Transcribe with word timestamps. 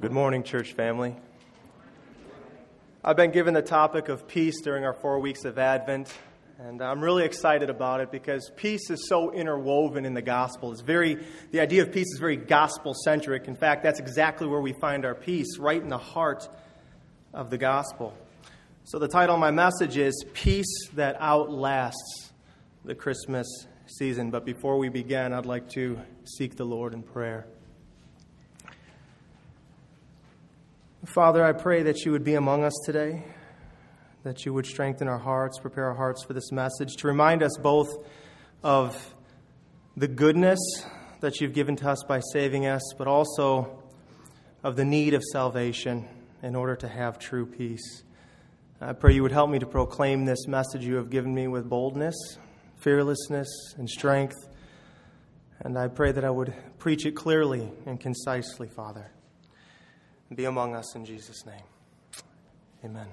Good 0.00 0.10
morning, 0.10 0.42
church 0.42 0.72
family. 0.72 1.14
I've 3.04 3.16
been 3.16 3.30
given 3.30 3.54
the 3.54 3.62
topic 3.62 4.08
of 4.08 4.26
peace 4.26 4.60
during 4.62 4.84
our 4.84 4.94
four 4.94 5.20
weeks 5.20 5.44
of 5.44 5.58
Advent, 5.58 6.12
and 6.58 6.82
I'm 6.82 7.00
really 7.00 7.24
excited 7.24 7.70
about 7.70 8.00
it 8.00 8.10
because 8.10 8.50
peace 8.56 8.90
is 8.90 9.06
so 9.08 9.32
interwoven 9.32 10.04
in 10.04 10.14
the 10.14 10.22
gospel. 10.22 10.72
It's 10.72 10.80
very, 10.80 11.18
the 11.50 11.60
idea 11.60 11.82
of 11.82 11.92
peace 11.92 12.08
is 12.12 12.18
very 12.18 12.36
gospel 12.36 12.94
centric. 13.04 13.46
In 13.46 13.54
fact, 13.54 13.82
that's 13.82 14.00
exactly 14.00 14.48
where 14.48 14.60
we 14.60 14.72
find 14.72 15.04
our 15.04 15.14
peace, 15.14 15.58
right 15.58 15.80
in 15.80 15.88
the 15.88 15.98
heart 15.98 16.48
of 17.34 17.50
the 17.50 17.58
gospel. 17.58 18.16
So, 18.84 18.98
the 18.98 19.08
title 19.08 19.36
of 19.36 19.40
my 19.40 19.52
message 19.52 19.98
is 19.98 20.24
Peace 20.32 20.88
That 20.94 21.16
Outlasts 21.20 22.32
the 22.84 22.94
Christmas 22.94 23.46
Season. 23.86 24.30
But 24.30 24.44
before 24.44 24.78
we 24.78 24.88
begin, 24.88 25.32
I'd 25.32 25.46
like 25.46 25.68
to 25.70 26.00
seek 26.24 26.56
the 26.56 26.64
Lord 26.64 26.94
in 26.94 27.02
prayer. 27.02 27.46
Father, 31.04 31.44
I 31.44 31.50
pray 31.50 31.82
that 31.82 32.04
you 32.04 32.12
would 32.12 32.22
be 32.22 32.34
among 32.34 32.62
us 32.62 32.72
today, 32.86 33.24
that 34.22 34.46
you 34.46 34.54
would 34.54 34.66
strengthen 34.66 35.08
our 35.08 35.18
hearts, 35.18 35.58
prepare 35.58 35.86
our 35.86 35.96
hearts 35.96 36.22
for 36.22 36.32
this 36.32 36.52
message, 36.52 36.94
to 36.98 37.08
remind 37.08 37.42
us 37.42 37.50
both 37.60 37.88
of 38.62 39.12
the 39.96 40.06
goodness 40.06 40.60
that 41.18 41.40
you've 41.40 41.54
given 41.54 41.74
to 41.74 41.90
us 41.90 42.04
by 42.06 42.20
saving 42.32 42.66
us, 42.66 42.82
but 42.96 43.08
also 43.08 43.82
of 44.62 44.76
the 44.76 44.84
need 44.84 45.12
of 45.12 45.24
salvation 45.32 46.06
in 46.40 46.54
order 46.54 46.76
to 46.76 46.86
have 46.86 47.18
true 47.18 47.46
peace. 47.46 48.04
I 48.80 48.92
pray 48.92 49.12
you 49.12 49.24
would 49.24 49.32
help 49.32 49.50
me 49.50 49.58
to 49.58 49.66
proclaim 49.66 50.24
this 50.24 50.46
message 50.46 50.84
you 50.84 50.94
have 50.94 51.10
given 51.10 51.34
me 51.34 51.48
with 51.48 51.68
boldness, 51.68 52.14
fearlessness, 52.76 53.48
and 53.76 53.90
strength. 53.90 54.36
And 55.58 55.76
I 55.76 55.88
pray 55.88 56.12
that 56.12 56.24
I 56.24 56.30
would 56.30 56.54
preach 56.78 57.06
it 57.06 57.16
clearly 57.16 57.72
and 57.86 57.98
concisely, 57.98 58.68
Father 58.68 59.10
be 60.34 60.44
among 60.44 60.74
us 60.74 60.94
in 60.94 61.04
Jesus' 61.04 61.44
name. 61.46 61.62
Amen. 62.84 63.06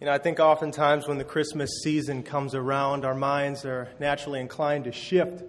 You 0.00 0.06
know, 0.06 0.12
I 0.12 0.18
think 0.18 0.40
oftentimes 0.40 1.06
when 1.06 1.18
the 1.18 1.24
Christmas 1.24 1.70
season 1.82 2.22
comes 2.22 2.54
around, 2.54 3.04
our 3.04 3.14
minds 3.14 3.64
are 3.64 3.88
naturally 4.00 4.40
inclined 4.40 4.84
to 4.84 4.92
shift 4.92 5.44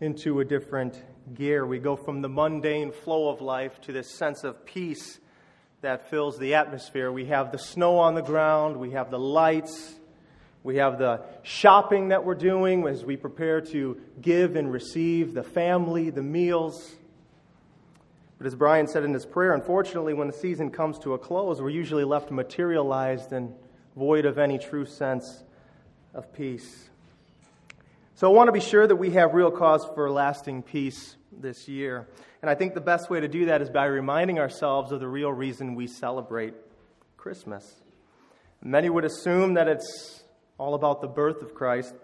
into 0.00 0.40
a 0.40 0.44
different 0.44 1.02
gear. 1.34 1.64
We 1.64 1.78
go 1.78 1.96
from 1.96 2.20
the 2.20 2.28
mundane 2.28 2.92
flow 2.92 3.28
of 3.28 3.40
life 3.40 3.80
to 3.82 3.92
this 3.92 4.10
sense 4.10 4.44
of 4.44 4.66
peace 4.66 5.18
that 5.82 6.10
fills 6.10 6.36
the 6.36 6.54
atmosphere. 6.54 7.12
We 7.12 7.26
have 7.26 7.52
the 7.52 7.58
snow 7.58 7.98
on 7.98 8.14
the 8.14 8.22
ground, 8.22 8.76
we 8.76 8.90
have 8.90 9.10
the 9.10 9.18
lights, 9.18 9.94
we 10.62 10.78
have 10.78 10.98
the 10.98 11.22
shopping 11.44 12.08
that 12.08 12.24
we're 12.24 12.34
doing 12.34 12.86
as 12.88 13.04
we 13.04 13.16
prepare 13.16 13.60
to 13.60 14.00
give 14.20 14.56
and 14.56 14.72
receive, 14.72 15.32
the 15.32 15.44
family, 15.44 16.10
the 16.10 16.24
meals. 16.24 16.95
But 18.38 18.46
as 18.46 18.54
Brian 18.54 18.86
said 18.86 19.04
in 19.04 19.14
his 19.14 19.24
prayer, 19.24 19.54
unfortunately, 19.54 20.12
when 20.12 20.26
the 20.26 20.32
season 20.32 20.70
comes 20.70 20.98
to 21.00 21.14
a 21.14 21.18
close, 21.18 21.60
we're 21.60 21.70
usually 21.70 22.04
left 22.04 22.30
materialized 22.30 23.32
and 23.32 23.54
void 23.96 24.26
of 24.26 24.38
any 24.38 24.58
true 24.58 24.84
sense 24.84 25.42
of 26.12 26.32
peace. 26.32 26.90
So 28.14 28.30
I 28.30 28.34
want 28.34 28.48
to 28.48 28.52
be 28.52 28.60
sure 28.60 28.86
that 28.86 28.96
we 28.96 29.10
have 29.10 29.34
real 29.34 29.50
cause 29.50 29.86
for 29.94 30.10
lasting 30.10 30.62
peace 30.62 31.16
this 31.32 31.68
year. 31.68 32.06
And 32.42 32.50
I 32.50 32.54
think 32.54 32.74
the 32.74 32.80
best 32.80 33.10
way 33.10 33.20
to 33.20 33.28
do 33.28 33.46
that 33.46 33.62
is 33.62 33.70
by 33.70 33.86
reminding 33.86 34.38
ourselves 34.38 34.92
of 34.92 35.00
the 35.00 35.08
real 35.08 35.32
reason 35.32 35.74
we 35.74 35.86
celebrate 35.86 36.54
Christmas. 37.16 37.82
Many 38.62 38.88
would 38.88 39.04
assume 39.04 39.54
that 39.54 39.68
it's 39.68 40.22
all 40.58 40.74
about 40.74 41.00
the 41.00 41.08
birth 41.08 41.42
of 41.42 41.54
Christ, 41.54 41.94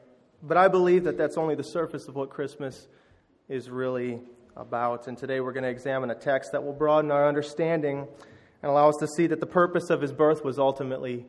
but 0.43 0.57
I 0.57 0.69
believe 0.69 1.05
that 1.05 1.17
that's 1.17 1.37
only 1.37 1.55
the 1.55 1.65
surface 1.65 2.09
of 2.09 2.15
what 2.15 2.31
Christmas 2.31 2.89
is 3.49 3.71
really 3.71 4.21
about. 4.57 5.07
And 5.07 5.17
today 5.17 5.41
we're 5.41 5.53
going 5.53 5.65
to 5.65 5.71
examine 5.71 6.11
a 6.11 6.15
text 6.15 6.53
that 6.53 6.65
will 6.65 6.73
broaden 6.73 7.11
our 7.11 7.27
understanding 7.27 8.07
and 8.63 8.71
allow 8.71 8.89
us 8.89 8.97
to 9.01 9.09
see 9.09 9.27
that 9.27 9.41
the 9.41 9.47
purpose 9.47 9.91
of 9.91 10.01
his 10.01 10.13
birth 10.13 10.45
was 10.45 10.59
ultimately 10.59 11.27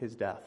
his 0.00 0.14
death. 0.14 0.42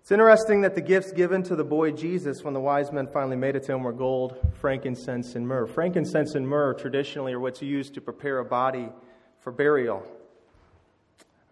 It's 0.00 0.12
interesting 0.12 0.62
that 0.62 0.74
the 0.74 0.80
gifts 0.80 1.12
given 1.12 1.42
to 1.44 1.56
the 1.56 1.64
boy 1.64 1.90
Jesus 1.90 2.42
when 2.42 2.54
the 2.54 2.60
wise 2.60 2.90
men 2.92 3.08
finally 3.12 3.36
made 3.36 3.56
it 3.56 3.64
to 3.64 3.74
him 3.74 3.82
were 3.82 3.92
gold, 3.92 4.38
frankincense, 4.54 5.34
and 5.34 5.46
myrrh. 5.46 5.66
Frankincense 5.66 6.34
and 6.34 6.48
myrrh 6.48 6.72
traditionally 6.72 7.34
are 7.34 7.40
what's 7.40 7.60
used 7.60 7.92
to 7.94 8.00
prepare 8.00 8.38
a 8.38 8.44
body 8.44 8.88
for 9.40 9.52
burial. 9.52 10.02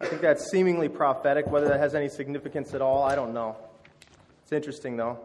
I 0.00 0.06
think 0.06 0.22
that's 0.22 0.50
seemingly 0.50 0.88
prophetic. 0.88 1.46
Whether 1.46 1.68
that 1.68 1.80
has 1.80 1.94
any 1.94 2.08
significance 2.08 2.72
at 2.72 2.80
all, 2.80 3.02
I 3.02 3.14
don't 3.14 3.34
know. 3.34 3.56
It's 4.42 4.52
interesting, 4.52 4.96
though. 4.96 5.18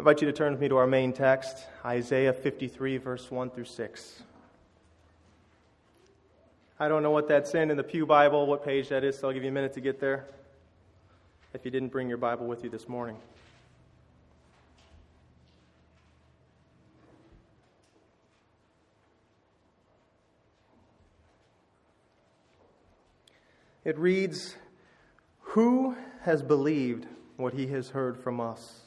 I 0.00 0.02
invite 0.02 0.22
you 0.22 0.28
to 0.28 0.32
turn 0.32 0.52
with 0.52 0.62
me 0.62 0.68
to 0.70 0.78
our 0.78 0.86
main 0.86 1.12
text, 1.12 1.66
Isaiah 1.84 2.32
53, 2.32 2.96
verse 2.96 3.30
1 3.30 3.50
through 3.50 3.66
6. 3.66 4.22
I 6.78 6.88
don't 6.88 7.02
know 7.02 7.10
what 7.10 7.28
that's 7.28 7.54
in 7.54 7.70
in 7.70 7.76
the 7.76 7.82
Pew 7.82 8.06
Bible, 8.06 8.46
what 8.46 8.64
page 8.64 8.88
that 8.88 9.04
is, 9.04 9.18
so 9.18 9.28
I'll 9.28 9.34
give 9.34 9.42
you 9.42 9.50
a 9.50 9.52
minute 9.52 9.74
to 9.74 9.82
get 9.82 10.00
there 10.00 10.24
if 11.52 11.66
you 11.66 11.70
didn't 11.70 11.90
bring 11.90 12.08
your 12.08 12.16
Bible 12.16 12.46
with 12.46 12.64
you 12.64 12.70
this 12.70 12.88
morning. 12.88 13.18
It 23.84 23.98
reads, 23.98 24.56
Who 25.40 25.94
has 26.22 26.42
believed 26.42 27.06
what 27.36 27.52
he 27.52 27.66
has 27.66 27.90
heard 27.90 28.16
from 28.16 28.40
us? 28.40 28.86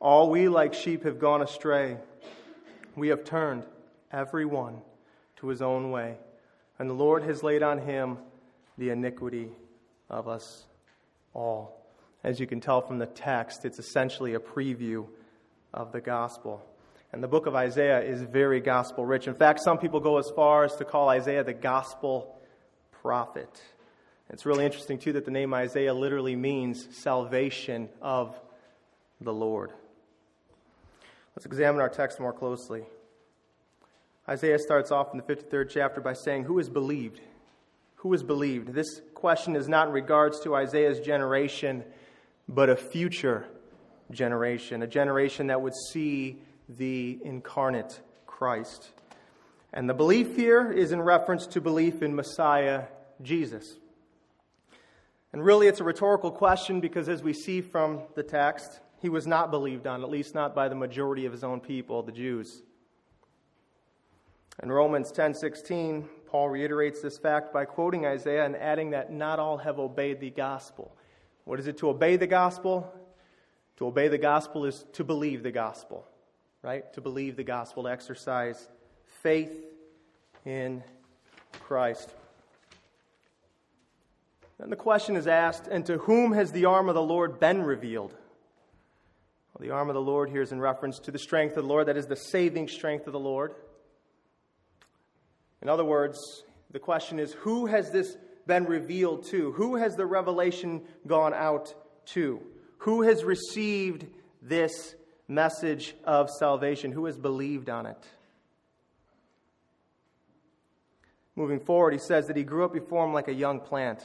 All 0.00 0.30
we 0.30 0.48
like 0.48 0.74
sheep 0.74 1.04
have 1.04 1.18
gone 1.18 1.42
astray. 1.42 1.96
We 2.96 3.08
have 3.08 3.24
turned 3.24 3.64
every 4.12 4.44
one 4.44 4.82
to 5.36 5.48
his 5.48 5.62
own 5.62 5.90
way, 5.90 6.16
and 6.78 6.88
the 6.88 6.94
Lord 6.94 7.22
has 7.24 7.42
laid 7.42 7.62
on 7.62 7.78
him 7.78 8.18
the 8.78 8.90
iniquity 8.90 9.50
of 10.10 10.28
us 10.28 10.64
all. 11.32 11.80
As 12.22 12.40
you 12.40 12.46
can 12.46 12.60
tell 12.60 12.80
from 12.80 12.98
the 12.98 13.06
text, 13.06 13.64
it's 13.64 13.78
essentially 13.78 14.34
a 14.34 14.38
preview 14.38 15.06
of 15.72 15.92
the 15.92 16.00
gospel. 16.00 16.64
And 17.12 17.22
the 17.22 17.28
book 17.28 17.46
of 17.46 17.54
Isaiah 17.54 18.00
is 18.00 18.22
very 18.22 18.60
gospel 18.60 19.04
rich. 19.04 19.28
In 19.28 19.34
fact, 19.34 19.60
some 19.60 19.78
people 19.78 20.00
go 20.00 20.18
as 20.18 20.30
far 20.34 20.64
as 20.64 20.74
to 20.76 20.84
call 20.84 21.08
Isaiah 21.08 21.44
the 21.44 21.52
gospel 21.52 22.34
prophet. 23.02 23.62
It's 24.30 24.46
really 24.46 24.64
interesting, 24.64 24.98
too, 24.98 25.12
that 25.12 25.24
the 25.24 25.30
name 25.30 25.52
Isaiah 25.54 25.94
literally 25.94 26.34
means 26.34 26.88
salvation 26.96 27.88
of 28.00 28.34
the 29.20 29.32
Lord. 29.32 29.70
Let's 31.34 31.46
examine 31.46 31.80
our 31.80 31.88
text 31.88 32.20
more 32.20 32.32
closely. 32.32 32.84
Isaiah 34.28 34.58
starts 34.58 34.90
off 34.90 35.12
in 35.12 35.18
the 35.18 35.24
53rd 35.24 35.68
chapter 35.68 36.00
by 36.00 36.12
saying, 36.12 36.44
Who 36.44 36.58
is 36.58 36.68
believed? 36.68 37.20
Who 37.96 38.12
is 38.14 38.22
believed? 38.22 38.68
This 38.72 39.00
question 39.14 39.56
is 39.56 39.68
not 39.68 39.88
in 39.88 39.94
regards 39.94 40.40
to 40.40 40.54
Isaiah's 40.54 41.00
generation, 41.00 41.84
but 42.48 42.68
a 42.68 42.76
future 42.76 43.46
generation, 44.10 44.82
a 44.82 44.86
generation 44.86 45.48
that 45.48 45.60
would 45.60 45.74
see 45.90 46.38
the 46.68 47.18
incarnate 47.24 48.00
Christ. 48.26 48.90
And 49.72 49.90
the 49.90 49.94
belief 49.94 50.36
here 50.36 50.70
is 50.70 50.92
in 50.92 51.02
reference 51.02 51.46
to 51.48 51.60
belief 51.60 52.00
in 52.00 52.14
Messiah 52.14 52.84
Jesus. 53.22 53.76
And 55.32 55.44
really, 55.44 55.66
it's 55.66 55.80
a 55.80 55.84
rhetorical 55.84 56.30
question 56.30 56.80
because, 56.80 57.08
as 57.08 57.22
we 57.24 57.32
see 57.32 57.60
from 57.60 58.02
the 58.14 58.22
text, 58.22 58.78
he 59.00 59.08
was 59.08 59.26
not 59.26 59.50
believed 59.50 59.86
on, 59.86 60.02
at 60.02 60.10
least 60.10 60.34
not 60.34 60.54
by 60.54 60.68
the 60.68 60.74
majority 60.74 61.26
of 61.26 61.32
his 61.32 61.44
own 61.44 61.60
people, 61.60 62.02
the 62.02 62.12
Jews. 62.12 62.62
In 64.62 64.70
Romans 64.70 65.10
10:16, 65.10 66.08
Paul 66.26 66.48
reiterates 66.48 67.00
this 67.00 67.18
fact 67.18 67.52
by 67.52 67.64
quoting 67.64 68.06
Isaiah 68.06 68.44
and 68.44 68.56
adding 68.56 68.90
that 68.90 69.12
not 69.12 69.38
all 69.38 69.58
have 69.58 69.78
obeyed 69.78 70.20
the 70.20 70.30
gospel. 70.30 70.96
What 71.44 71.58
is 71.58 71.66
it 71.66 71.78
to 71.78 71.88
obey 71.88 72.16
the 72.16 72.26
gospel? 72.26 72.92
To 73.76 73.86
obey 73.86 74.08
the 74.08 74.18
gospel 74.18 74.64
is 74.64 74.84
to 74.92 75.04
believe 75.04 75.42
the 75.42 75.50
gospel, 75.50 76.06
right? 76.62 76.90
To 76.92 77.00
believe 77.00 77.36
the 77.36 77.44
gospel, 77.44 77.84
to 77.84 77.90
exercise 77.90 78.68
faith 79.04 79.64
in 80.44 80.84
Christ. 81.60 82.14
Then 84.58 84.70
the 84.70 84.76
question 84.76 85.16
is 85.16 85.26
asked, 85.26 85.66
and 85.66 85.84
to 85.86 85.98
whom 85.98 86.32
has 86.32 86.52
the 86.52 86.64
arm 86.64 86.88
of 86.88 86.94
the 86.94 87.02
Lord 87.02 87.40
been 87.40 87.62
revealed? 87.62 88.14
Well, 89.54 89.68
the 89.68 89.74
arm 89.74 89.88
of 89.88 89.94
the 89.94 90.00
Lord 90.00 90.30
here 90.30 90.42
is 90.42 90.50
in 90.50 90.60
reference 90.60 90.98
to 91.00 91.12
the 91.12 91.18
strength 91.18 91.56
of 91.56 91.62
the 91.62 91.68
Lord, 91.68 91.86
that 91.86 91.96
is 91.96 92.06
the 92.06 92.16
saving 92.16 92.68
strength 92.68 93.06
of 93.06 93.12
the 93.12 93.20
Lord. 93.20 93.54
In 95.62 95.68
other 95.68 95.84
words, 95.84 96.18
the 96.72 96.80
question 96.80 97.20
is, 97.20 97.32
who 97.32 97.66
has 97.66 97.90
this 97.90 98.16
been 98.46 98.64
revealed 98.64 99.26
to? 99.28 99.52
Who 99.52 99.76
has 99.76 99.94
the 99.94 100.06
revelation 100.06 100.82
gone 101.06 101.32
out 101.32 101.72
to? 102.06 102.40
Who 102.78 103.02
has 103.02 103.22
received 103.22 104.06
this 104.42 104.94
message 105.28 105.94
of 106.04 106.28
salvation? 106.30 106.90
Who 106.90 107.06
has 107.06 107.16
believed 107.16 107.70
on 107.70 107.86
it? 107.86 108.04
Moving 111.36 111.60
forward, 111.60 111.92
he 111.92 111.98
says 111.98 112.26
that 112.26 112.36
he 112.36 112.42
grew 112.42 112.64
up 112.64 112.72
before 112.72 113.04
him 113.04 113.12
like 113.12 113.28
a 113.28 113.34
young 113.34 113.60
plant. 113.60 114.04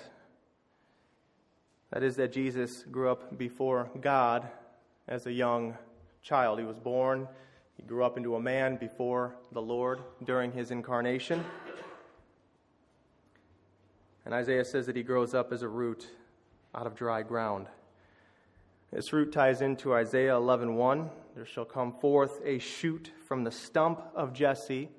That 1.91 2.03
is, 2.03 2.15
that 2.17 2.31
Jesus 2.31 2.83
grew 2.83 3.09
up 3.09 3.37
before 3.37 3.89
God 3.99 4.47
as 5.09 5.25
a 5.25 5.31
young 5.31 5.75
child. 6.21 6.59
He 6.59 6.65
was 6.65 6.77
born, 6.77 7.27
he 7.75 7.83
grew 7.83 8.05
up 8.05 8.15
into 8.15 8.35
a 8.35 8.39
man 8.39 8.77
before 8.77 9.35
the 9.51 9.61
Lord 9.61 9.99
during 10.23 10.51
his 10.51 10.71
incarnation. 10.71 11.43
And 14.23 14.33
Isaiah 14.33 14.63
says 14.63 14.85
that 14.85 14.95
he 14.95 15.03
grows 15.03 15.33
up 15.33 15.51
as 15.51 15.63
a 15.63 15.67
root 15.67 16.07
out 16.75 16.85
of 16.85 16.95
dry 16.95 17.23
ground. 17.23 17.67
This 18.91 19.11
root 19.11 19.31
ties 19.31 19.61
into 19.61 19.93
Isaiah 19.93 20.35
11:1. 20.35 21.09
There 21.35 21.45
shall 21.45 21.65
come 21.65 21.93
forth 21.93 22.39
a 22.43 22.59
shoot 22.59 23.11
from 23.25 23.43
the 23.43 23.51
stump 23.51 24.01
of 24.13 24.33
Jesse, 24.33 24.89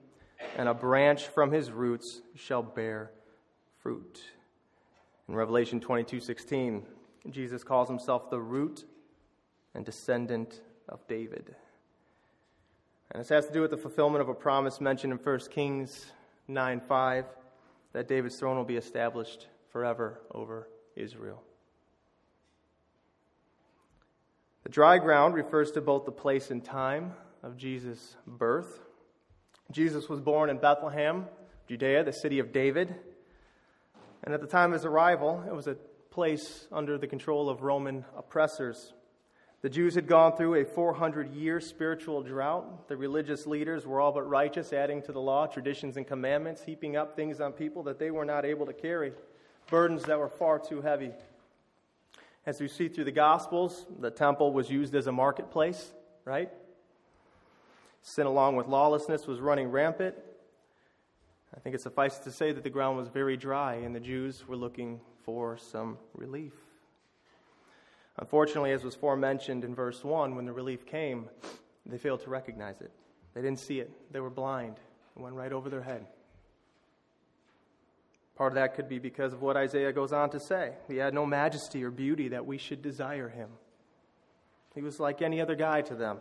and 0.56 0.68
a 0.68 0.74
branch 0.74 1.28
from 1.28 1.52
his 1.52 1.70
roots 1.70 2.22
shall 2.34 2.62
bear 2.62 3.12
fruit. 3.78 4.32
In 5.28 5.36
Revelation 5.36 5.80
22:16, 5.80 6.86
Jesus 7.28 7.62
calls 7.62 7.88
himself 7.88 8.30
the 8.30 8.40
root 8.40 8.84
and 9.75 9.84
descendant 9.84 10.61
of 10.88 11.06
David. 11.06 11.55
And 13.11 13.20
this 13.20 13.28
has 13.31 13.46
to 13.46 13.52
do 13.52 13.61
with 13.61 13.70
the 13.70 13.76
fulfillment 13.76 14.22
of 14.22 14.28
a 14.28 14.34
promise 14.34 14.81
mentioned 14.81 15.12
in 15.12 15.19
1 15.19 15.50
Kings 15.50 16.12
9:5 16.49 17.26
that 17.93 18.08
David's 18.08 18.38
throne 18.38 18.56
will 18.56 18.64
be 18.64 18.76
established 18.76 19.49
forever 19.72 20.20
over 20.31 20.69
Israel. 20.94 21.43
The 24.62 24.69
dry 24.69 24.99
ground 24.99 25.34
refers 25.34 25.72
to 25.72 25.81
both 25.81 26.05
the 26.05 26.12
place 26.12 26.50
and 26.50 26.64
time 26.64 27.14
of 27.43 27.56
Jesus' 27.56 28.17
birth. 28.26 28.81
Jesus 29.70 30.08
was 30.08 30.20
born 30.20 30.50
in 30.50 30.58
Bethlehem, 30.58 31.26
Judea, 31.67 32.05
the 32.05 32.12
city 32.12 32.38
of 32.38 32.52
David. 32.52 32.94
And 34.22 34.34
at 34.34 34.40
the 34.40 34.46
time 34.46 34.70
of 34.70 34.75
his 34.75 34.84
arrival, 34.84 35.43
it 35.49 35.55
was 35.55 35.67
a 35.67 35.76
place 36.11 36.67
under 36.70 36.99
the 36.99 37.06
control 37.06 37.49
of 37.49 37.62
Roman 37.62 38.05
oppressors. 38.17 38.93
The 39.62 39.68
Jews 39.68 39.94
had 39.94 40.06
gone 40.06 40.36
through 40.36 40.54
a 40.54 40.64
400 40.64 41.34
year 41.34 41.60
spiritual 41.60 42.22
drought. 42.22 42.88
The 42.88 42.96
religious 42.96 43.46
leaders 43.46 43.86
were 43.86 44.00
all 44.00 44.12
but 44.12 44.28
righteous, 44.28 44.72
adding 44.72 45.02
to 45.02 45.12
the 45.12 45.20
law 45.20 45.46
traditions 45.46 45.98
and 45.98 46.06
commandments, 46.06 46.62
heaping 46.62 46.96
up 46.96 47.14
things 47.14 47.40
on 47.40 47.52
people 47.52 47.82
that 47.82 47.98
they 47.98 48.10
were 48.10 48.24
not 48.24 48.46
able 48.46 48.64
to 48.66 48.72
carry, 48.72 49.12
burdens 49.68 50.04
that 50.04 50.18
were 50.18 50.30
far 50.30 50.58
too 50.58 50.80
heavy. 50.80 51.12
As 52.46 52.58
we 52.58 52.68
see 52.68 52.88
through 52.88 53.04
the 53.04 53.12
Gospels, 53.12 53.84
the 53.98 54.10
temple 54.10 54.52
was 54.54 54.70
used 54.70 54.94
as 54.94 55.06
a 55.06 55.12
marketplace, 55.12 55.92
right? 56.24 56.50
Sin, 58.00 58.26
along 58.26 58.56
with 58.56 58.66
lawlessness, 58.66 59.26
was 59.26 59.40
running 59.40 59.70
rampant. 59.70 60.14
I 61.54 61.60
think 61.60 61.74
it 61.74 61.82
suffices 61.82 62.20
to 62.20 62.32
say 62.32 62.52
that 62.52 62.64
the 62.64 62.70
ground 62.70 62.96
was 62.96 63.08
very 63.08 63.36
dry, 63.36 63.74
and 63.74 63.94
the 63.94 64.00
Jews 64.00 64.48
were 64.48 64.56
looking 64.56 65.00
for 65.22 65.58
some 65.58 65.98
relief. 66.14 66.54
Unfortunately, 68.18 68.72
as 68.72 68.84
was 68.84 68.94
forementioned 68.94 69.64
in 69.64 69.74
verse 69.74 70.04
1, 70.04 70.34
when 70.34 70.44
the 70.44 70.52
relief 70.52 70.84
came, 70.84 71.28
they 71.86 71.98
failed 71.98 72.22
to 72.24 72.30
recognize 72.30 72.80
it. 72.80 72.90
They 73.34 73.42
didn't 73.42 73.60
see 73.60 73.80
it. 73.80 73.90
They 74.12 74.20
were 74.20 74.30
blind. 74.30 74.76
It 75.16 75.22
went 75.22 75.34
right 75.34 75.52
over 75.52 75.70
their 75.70 75.82
head. 75.82 76.06
Part 78.36 78.52
of 78.52 78.54
that 78.56 78.74
could 78.74 78.88
be 78.88 78.98
because 78.98 79.32
of 79.32 79.42
what 79.42 79.56
Isaiah 79.56 79.92
goes 79.92 80.12
on 80.12 80.30
to 80.30 80.40
say. 80.40 80.72
He 80.88 80.96
had 80.96 81.12
no 81.12 81.26
majesty 81.26 81.84
or 81.84 81.90
beauty 81.90 82.28
that 82.28 82.46
we 82.46 82.58
should 82.58 82.82
desire 82.82 83.28
him. 83.28 83.50
He 84.74 84.82
was 84.82 84.98
like 84.98 85.20
any 85.20 85.40
other 85.40 85.54
guy 85.54 85.82
to 85.82 85.94
them. 85.94 86.18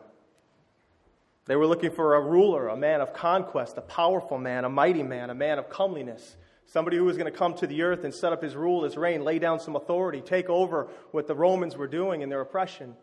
They 1.45 1.55
were 1.55 1.65
looking 1.65 1.91
for 1.91 2.15
a 2.15 2.21
ruler, 2.21 2.67
a 2.67 2.77
man 2.77 3.01
of 3.01 3.13
conquest, 3.13 3.77
a 3.77 3.81
powerful 3.81 4.37
man, 4.37 4.65
a 4.65 4.69
mighty 4.69 5.01
man, 5.01 5.29
a 5.29 5.33
man 5.35 5.59
of 5.59 5.69
comeliness, 5.69 6.35
somebody 6.69 6.97
who 6.97 7.03
was 7.03 7.17
going 7.17 7.31
to 7.31 7.37
come 7.37 7.55
to 7.55 7.67
the 7.67 7.81
earth 7.81 8.03
and 8.03 8.13
set 8.13 8.31
up 8.31 8.43
his 8.43 8.55
rule, 8.55 8.83
his 8.83 8.95
reign, 8.95 9.23
lay 9.23 9.39
down 9.39 9.59
some 9.59 9.75
authority, 9.75 10.21
take 10.21 10.49
over 10.49 10.87
what 11.11 11.27
the 11.27 11.35
Romans 11.35 11.75
were 11.75 11.87
doing 11.87 12.21
in 12.21 12.29
their 12.29 12.41
oppression. 12.41 12.95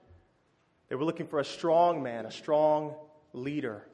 They 0.88 0.94
were 0.94 1.04
looking 1.04 1.26
for 1.26 1.40
a 1.40 1.44
strong 1.44 2.02
man, 2.02 2.26
a 2.26 2.30
strong 2.30 2.94
leader. 3.32 3.86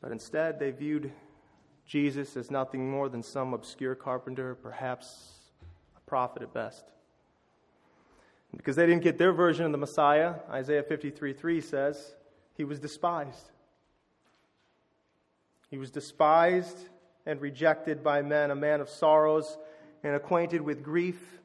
But 0.00 0.10
instead, 0.10 0.58
they 0.58 0.70
viewed 0.70 1.12
Jesus 1.86 2.36
as 2.36 2.50
nothing 2.50 2.90
more 2.90 3.08
than 3.10 3.22
some 3.22 3.52
obscure 3.52 3.94
carpenter, 3.94 4.54
perhaps 4.54 5.32
a 5.96 6.00
prophet 6.08 6.42
at 6.42 6.54
best. 6.54 6.84
Because 8.56 8.76
they 8.76 8.86
didn't 8.86 9.02
get 9.02 9.18
their 9.18 9.32
version 9.32 9.66
of 9.66 9.72
the 9.72 9.78
Messiah, 9.78 10.36
Isaiah 10.50 10.82
53 10.82 11.34
3 11.34 11.60
says, 11.60 12.14
he 12.56 12.64
was 12.64 12.78
despised. 12.78 13.50
He 15.74 15.78
was 15.78 15.90
despised 15.90 16.78
and 17.26 17.40
rejected 17.40 18.04
by 18.04 18.22
men, 18.22 18.52
a 18.52 18.54
man 18.54 18.80
of 18.80 18.88
sorrows 18.88 19.58
and 20.04 20.14
acquainted 20.14 20.62
with 20.62 20.84
grief, 20.84 21.40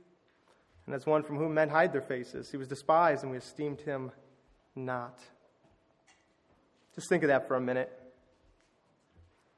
and 0.86 0.94
as 0.94 1.04
one 1.08 1.24
from 1.24 1.38
whom 1.38 1.56
men 1.56 1.68
hide 1.68 1.94
their 1.94 2.04
faces. 2.04 2.52
He 2.52 2.56
was 2.56 2.68
despised, 2.68 3.24
and 3.24 3.32
we 3.32 3.40
esteemed 3.40 3.82
him 3.82 4.12
not. 4.76 5.20
Just 6.94 7.10
think 7.10 7.24
of 7.24 7.30
that 7.30 7.48
for 7.48 7.56
a 7.56 7.60
minute. 7.60 7.92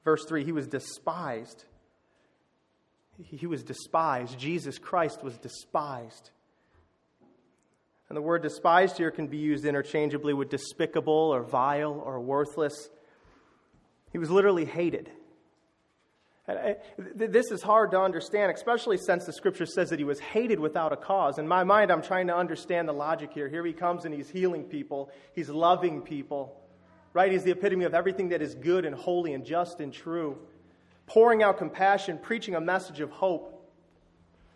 Verse 0.06 0.24
3 0.24 0.46
He 0.46 0.54
was 0.54 0.68
despised. 0.68 1.66
He 3.22 3.46
was 3.46 3.64
despised. 3.64 4.40
Jesus 4.40 4.78
Christ 4.78 5.22
was 5.22 5.38
despised. 5.38 6.30
And 8.08 8.16
the 8.16 8.22
word 8.22 8.42
despised 8.42 8.96
here 8.96 9.12
can 9.12 9.28
be 9.28 9.36
used 9.36 9.66
interchangeably 9.66 10.34
with 10.34 10.50
despicable 10.50 11.34
or 11.34 11.44
vile 11.44 12.02
or 12.06 12.22
worthless. 12.22 12.90
He 14.12 14.18
was 14.18 14.30
literally 14.30 14.66
hated. 14.66 15.10
Uh, 16.48 16.74
this 16.98 17.52
is 17.52 17.62
hard 17.62 17.92
to 17.92 18.00
understand, 18.00 18.52
especially 18.52 18.98
since 18.98 19.26
the 19.26 19.34
scripture 19.34 19.66
says 19.66 19.90
that 19.92 20.00
he 20.00 20.06
was 20.06 20.20
hated 20.20 20.60
without 20.60 20.92
a 20.92 20.98
cause. 20.98 21.38
In 21.38 21.48
my 21.48 21.64
mind, 21.64 21.92
I'm 21.92 22.02
trying 22.02 22.28
to 22.28 22.36
understand 22.36 22.88
the 22.88 22.94
logic 22.94 23.32
here. 23.34 23.48
Here 23.48 23.66
he 23.66 23.74
comes 23.74 24.06
and 24.06 24.14
he's 24.14 24.30
healing 24.30 24.64
people, 24.64 25.12
he's 25.34 25.50
loving 25.50 26.02
people, 26.02 26.60
right? 27.14 27.32
He's 27.32 27.44
the 27.44 27.52
epitome 27.52 27.86
of 27.86 27.94
everything 27.94 28.30
that 28.30 28.42
is 28.42 28.56
good 28.56 28.86
and 28.86 28.96
holy 28.96 29.34
and 29.34 29.46
just 29.46 29.80
and 29.80 29.94
true, 29.94 30.38
pouring 31.06 31.44
out 31.44 31.58
compassion, 31.58 32.18
preaching 32.18 32.56
a 32.56 32.62
message 32.62 33.00
of 33.00 33.12
hope. 33.12 33.58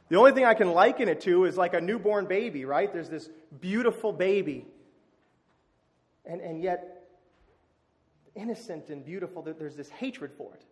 The 0.09 0.17
only 0.17 0.33
thing 0.33 0.45
I 0.45 0.53
can 0.53 0.71
liken 0.71 1.07
it 1.07 1.21
to 1.21 1.45
is 1.45 1.55
like 1.55 1.73
a 1.73 1.81
newborn 1.81 2.25
baby, 2.25 2.65
right? 2.65 2.91
There's 2.91 3.09
this 3.09 3.29
beautiful 3.59 4.11
baby. 4.11 4.65
And, 6.25 6.41
and 6.41 6.61
yet, 6.61 6.94
innocent 8.35 8.89
and 8.89 9.03
beautiful, 9.03 9.41
that 9.43 9.57
there's 9.57 9.75
this 9.75 9.89
hatred 9.89 10.31
for 10.37 10.53
it. 10.53 10.63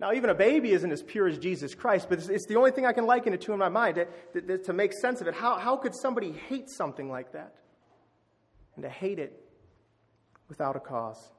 Now, 0.00 0.12
even 0.12 0.30
a 0.30 0.34
baby 0.34 0.72
isn't 0.72 0.90
as 0.90 1.02
pure 1.02 1.28
as 1.28 1.38
Jesus 1.38 1.74
Christ, 1.74 2.08
but 2.08 2.18
it's, 2.18 2.28
it's 2.28 2.46
the 2.46 2.56
only 2.56 2.72
thing 2.72 2.84
I 2.84 2.92
can 2.92 3.06
liken 3.06 3.32
it 3.32 3.40
to 3.42 3.52
in 3.52 3.58
my 3.58 3.68
mind 3.68 3.96
to, 4.32 4.40
to, 4.40 4.58
to 4.58 4.72
make 4.72 4.92
sense 4.92 5.20
of 5.20 5.28
it. 5.28 5.34
How, 5.34 5.56
how 5.58 5.76
could 5.76 5.94
somebody 5.94 6.32
hate 6.32 6.68
something 6.68 7.08
like 7.08 7.32
that? 7.32 7.54
And 8.74 8.82
to 8.82 8.90
hate 8.90 9.20
it 9.20 9.40
without 10.48 10.74
a 10.74 10.80
cause. 10.80 11.30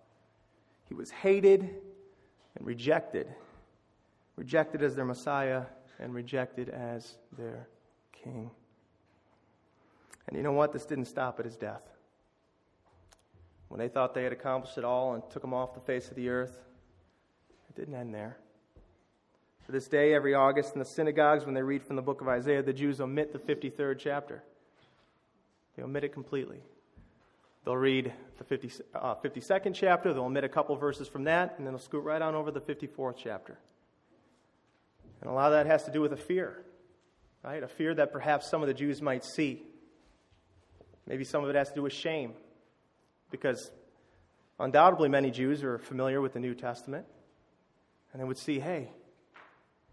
He 0.87 0.93
was 0.93 1.11
hated 1.11 1.61
and 1.61 2.65
rejected, 2.65 3.27
rejected 4.37 4.81
as 4.81 4.95
their 4.95 5.05
Messiah 5.05 5.63
and 5.99 6.13
rejected 6.13 6.69
as 6.69 7.17
their 7.37 7.67
King. 8.23 8.49
And 10.27 10.37
you 10.37 10.43
know 10.43 10.53
what? 10.53 10.71
This 10.71 10.85
didn't 10.85 11.05
stop 11.05 11.39
at 11.39 11.45
his 11.45 11.57
death 11.57 11.94
when 13.69 13.79
they 13.79 13.87
thought 13.87 14.13
they 14.13 14.23
had 14.23 14.33
accomplished 14.33 14.77
it 14.77 14.83
all 14.83 15.13
and 15.13 15.23
took 15.29 15.41
them 15.41 15.53
off 15.53 15.73
the 15.73 15.79
face 15.81 16.09
of 16.09 16.15
the 16.15 16.29
earth. 16.29 16.57
It 17.69 17.75
didn't 17.75 17.95
end 17.95 18.13
there. 18.13 18.37
To 19.65 19.71
this 19.71 19.87
day, 19.87 20.13
every 20.13 20.35
August 20.35 20.73
in 20.73 20.79
the 20.79 20.85
synagogues, 20.85 21.45
when 21.45 21.55
they 21.55 21.63
read 21.63 21.81
from 21.81 21.95
the 21.95 22.01
book 22.01 22.21
of 22.21 22.27
Isaiah, 22.27 22.61
the 22.61 22.73
Jews 22.73 23.01
omit 23.01 23.33
the 23.33 23.39
53rd 23.39 23.97
chapter. 23.97 24.43
They 25.75 25.83
omit 25.83 26.03
it 26.03 26.13
completely. 26.13 26.61
They'll 27.63 27.75
read 27.75 28.13
the 28.37 28.43
50, 28.43 28.71
uh, 28.93 29.15
52nd 29.15 29.73
chapter, 29.73 30.13
they'll 30.13 30.25
omit 30.25 30.43
a 30.43 30.49
couple 30.49 30.75
verses 30.75 31.07
from 31.07 31.23
that, 31.23 31.55
and 31.57 31.65
then 31.65 31.73
they'll 31.73 31.81
scoot 31.81 32.03
right 32.03 32.21
on 32.21 32.35
over 32.35 32.51
the 32.51 32.61
54th 32.61 33.15
chapter. 33.17 33.57
And 35.21 35.31
a 35.31 35.33
lot 35.33 35.47
of 35.47 35.53
that 35.53 35.65
has 35.65 35.83
to 35.85 35.91
do 35.91 35.99
with 35.99 36.13
a 36.13 36.17
fear, 36.17 36.63
right? 37.43 37.63
A 37.63 37.67
fear 37.67 37.95
that 37.95 38.11
perhaps 38.11 38.47
some 38.47 38.61
of 38.61 38.67
the 38.67 38.73
Jews 38.73 39.01
might 39.01 39.25
see. 39.25 39.63
Maybe 41.07 41.23
some 41.23 41.43
of 41.43 41.49
it 41.49 41.55
has 41.55 41.69
to 41.69 41.75
do 41.75 41.81
with 41.81 41.93
shame, 41.93 42.33
because 43.35 43.71
undoubtedly 44.59 45.09
many 45.09 45.31
Jews 45.31 45.63
are 45.63 45.77
familiar 45.77 46.21
with 46.21 46.33
the 46.33 46.39
New 46.39 46.55
Testament, 46.55 47.05
and 48.13 48.21
they 48.21 48.25
would 48.25 48.37
see, 48.37 48.59
hey, 48.59 48.89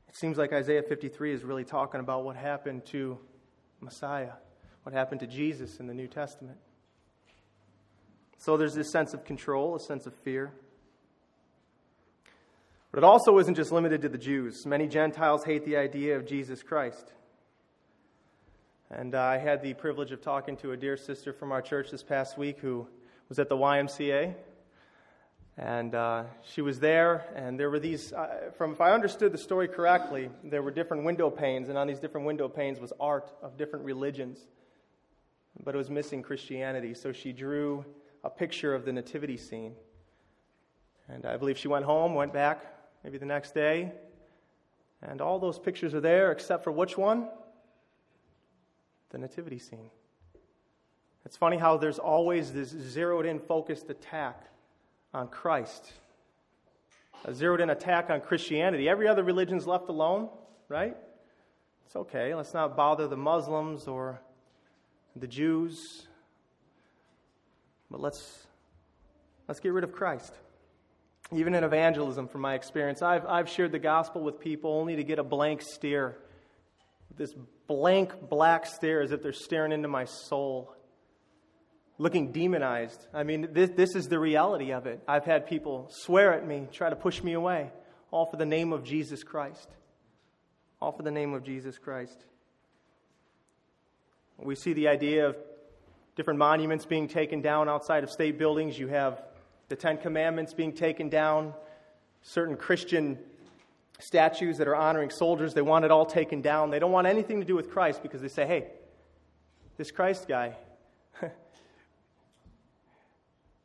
it 0.08 0.16
seems 0.16 0.36
like 0.36 0.52
Isaiah 0.52 0.82
53 0.82 1.32
is 1.32 1.42
really 1.42 1.64
talking 1.64 2.00
about 2.00 2.24
what 2.24 2.36
happened 2.36 2.84
to 2.86 3.18
Messiah, 3.80 4.32
what 4.84 4.94
happened 4.94 5.20
to 5.20 5.26
Jesus 5.26 5.80
in 5.80 5.86
the 5.86 5.94
New 5.94 6.06
Testament. 6.06 6.58
So 8.38 8.56
there's 8.56 8.74
this 8.74 8.92
sense 8.92 9.14
of 9.14 9.24
control, 9.24 9.74
a 9.74 9.80
sense 9.80 10.06
of 10.06 10.14
fear. 10.14 10.52
But 12.90 12.98
it 12.98 13.04
also 13.04 13.38
isn't 13.38 13.54
just 13.54 13.72
limited 13.72 14.02
to 14.02 14.08
the 14.08 14.18
Jews. 14.18 14.66
Many 14.66 14.86
Gentiles 14.86 15.44
hate 15.44 15.64
the 15.64 15.76
idea 15.76 16.16
of 16.16 16.26
Jesus 16.26 16.62
Christ. 16.62 17.12
And 18.90 19.14
uh, 19.14 19.22
I 19.22 19.38
had 19.38 19.62
the 19.62 19.72
privilege 19.74 20.12
of 20.12 20.20
talking 20.20 20.56
to 20.58 20.72
a 20.72 20.76
dear 20.76 20.98
sister 20.98 21.32
from 21.32 21.50
our 21.50 21.62
church 21.62 21.90
this 21.90 22.02
past 22.02 22.36
week 22.36 22.58
who 22.58 22.86
was 23.28 23.38
at 23.38 23.48
the 23.48 23.56
YMCA. 23.56 24.34
And 25.58 25.94
uh, 25.94 26.24
she 26.42 26.62
was 26.62 26.80
there, 26.80 27.26
and 27.36 27.60
there 27.60 27.68
were 27.68 27.78
these, 27.78 28.12
uh, 28.12 28.50
from 28.56 28.72
if 28.72 28.80
I 28.80 28.92
understood 28.92 29.32
the 29.32 29.38
story 29.38 29.68
correctly, 29.68 30.30
there 30.42 30.62
were 30.62 30.70
different 30.70 31.04
window 31.04 31.28
panes, 31.28 31.68
and 31.68 31.76
on 31.76 31.86
these 31.86 32.00
different 32.00 32.26
window 32.26 32.48
panes 32.48 32.80
was 32.80 32.92
art 32.98 33.30
of 33.42 33.58
different 33.58 33.84
religions. 33.84 34.38
But 35.62 35.74
it 35.74 35.78
was 35.78 35.90
missing 35.90 36.22
Christianity, 36.22 36.94
so 36.94 37.12
she 37.12 37.32
drew 37.32 37.84
a 38.24 38.30
picture 38.30 38.74
of 38.74 38.86
the 38.86 38.92
nativity 38.92 39.36
scene. 39.36 39.74
And 41.08 41.26
I 41.26 41.36
believe 41.36 41.58
she 41.58 41.68
went 41.68 41.84
home, 41.84 42.14
went 42.14 42.32
back 42.32 42.64
maybe 43.04 43.18
the 43.18 43.26
next 43.26 43.52
day, 43.52 43.92
and 45.02 45.20
all 45.20 45.38
those 45.38 45.58
pictures 45.58 45.94
are 45.94 46.00
there 46.00 46.32
except 46.32 46.64
for 46.64 46.72
which 46.72 46.96
one? 46.96 47.28
The 49.10 49.18
nativity 49.18 49.58
scene. 49.58 49.90
It's 51.24 51.36
funny 51.36 51.56
how 51.56 51.76
there's 51.76 51.98
always 51.98 52.52
this 52.52 52.68
zeroed 52.68 53.26
in, 53.26 53.38
focused 53.38 53.88
attack 53.90 54.44
on 55.14 55.28
Christ, 55.28 55.92
a 57.24 57.32
zeroed 57.32 57.60
in 57.60 57.70
attack 57.70 58.10
on 58.10 58.20
Christianity. 58.20 58.88
Every 58.88 59.06
other 59.06 59.22
religion's 59.22 59.66
left 59.66 59.88
alone, 59.88 60.28
right? 60.68 60.96
It's 61.86 61.96
okay. 61.96 62.34
Let's 62.34 62.54
not 62.54 62.76
bother 62.76 63.06
the 63.06 63.16
Muslims 63.16 63.86
or 63.86 64.20
the 65.14 65.26
Jews. 65.26 66.06
But 67.90 68.00
let's, 68.00 68.46
let's 69.46 69.60
get 69.60 69.72
rid 69.72 69.84
of 69.84 69.92
Christ. 69.92 70.32
Even 71.30 71.54
in 71.54 71.62
evangelism, 71.64 72.28
from 72.28 72.40
my 72.40 72.54
experience, 72.54 73.02
I've, 73.02 73.24
I've 73.26 73.48
shared 73.48 73.72
the 73.72 73.78
gospel 73.78 74.22
with 74.22 74.40
people 74.40 74.72
only 74.72 74.96
to 74.96 75.04
get 75.04 75.18
a 75.18 75.22
blank 75.22 75.62
stare. 75.62 76.16
This 77.16 77.34
blank 77.66 78.28
black 78.28 78.66
stare 78.66 79.02
as 79.02 79.12
if 79.12 79.22
they're 79.22 79.32
staring 79.32 79.72
into 79.72 79.88
my 79.88 80.06
soul, 80.06 80.74
looking 81.98 82.32
demonized. 82.32 83.06
I 83.12 83.22
mean, 83.22 83.48
this, 83.52 83.70
this 83.70 83.94
is 83.94 84.08
the 84.08 84.18
reality 84.18 84.72
of 84.72 84.86
it. 84.86 85.02
I've 85.06 85.24
had 85.24 85.46
people 85.46 85.88
swear 85.90 86.34
at 86.34 86.46
me, 86.46 86.68
try 86.72 86.90
to 86.90 86.96
push 86.96 87.22
me 87.22 87.34
away, 87.34 87.70
all 88.10 88.26
for 88.26 88.36
the 88.36 88.46
name 88.46 88.72
of 88.72 88.84
Jesus 88.84 89.22
Christ. 89.22 89.68
All 90.80 90.92
for 90.92 91.02
the 91.02 91.12
name 91.12 91.32
of 91.32 91.44
Jesus 91.44 91.78
Christ. 91.78 92.24
We 94.36 94.56
see 94.56 94.72
the 94.72 94.88
idea 94.88 95.28
of 95.28 95.36
different 96.16 96.38
monuments 96.38 96.84
being 96.84 97.06
taken 97.06 97.40
down 97.40 97.68
outside 97.68 98.02
of 98.02 98.10
state 98.10 98.36
buildings. 98.36 98.76
You 98.76 98.88
have 98.88 99.22
the 99.68 99.76
Ten 99.76 99.96
Commandments 99.96 100.52
being 100.52 100.72
taken 100.72 101.08
down, 101.08 101.54
certain 102.22 102.56
Christian 102.56 103.18
statues 104.00 104.58
that 104.58 104.68
are 104.68 104.76
honoring 104.76 105.10
soldiers, 105.10 105.54
they 105.54 105.62
want 105.62 105.84
it 105.84 105.90
all 105.90 106.06
taken 106.06 106.42
down. 106.42 106.70
They 106.70 106.78
don't 106.78 106.92
want 106.92 107.06
anything 107.06 107.40
to 107.40 107.46
do 107.46 107.54
with 107.54 107.70
Christ 107.70 108.02
because 108.02 108.20
they 108.20 108.28
say, 108.28 108.46
hey, 108.46 108.66
this 109.76 109.90
Christ 109.90 110.26
guy, 110.28 110.56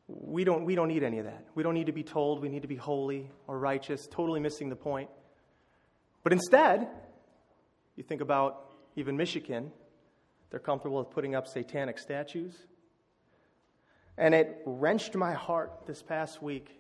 we 0.08 0.44
don't, 0.44 0.64
we 0.64 0.76
don't 0.76 0.88
need 0.88 1.04
any 1.04 1.20
of 1.20 1.26
that. 1.26 1.46
We 1.54 1.64
don't 1.64 1.74
need 1.74 1.88
to 1.88 1.92
be 1.92 2.04
told 2.04 2.42
we 2.42 2.50
need 2.50 2.62
to 2.62 2.68
be 2.68 2.76
holy 2.76 3.30
or 3.48 3.60
righteous, 3.60 4.08
totally 4.08 4.40
missing 4.40 4.70
the 4.70 4.76
point. 4.76 5.10
But 6.24 6.34
instead, 6.34 6.88
you 7.96 8.04
think 8.04 8.22
about 8.22 8.70
even 8.96 9.18
Michigan, 9.18 9.72
they're 10.50 10.60
comfortable 10.60 11.00
with 11.00 11.10
putting 11.10 11.36
up 11.36 11.48
satanic 11.48 12.00
statues. 12.00 12.56
And 14.18 14.34
it 14.34 14.62
wrenched 14.66 15.16
my 15.16 15.34
heart 15.34 15.86
this 15.86 16.02
past 16.02 16.42
week 16.42 16.80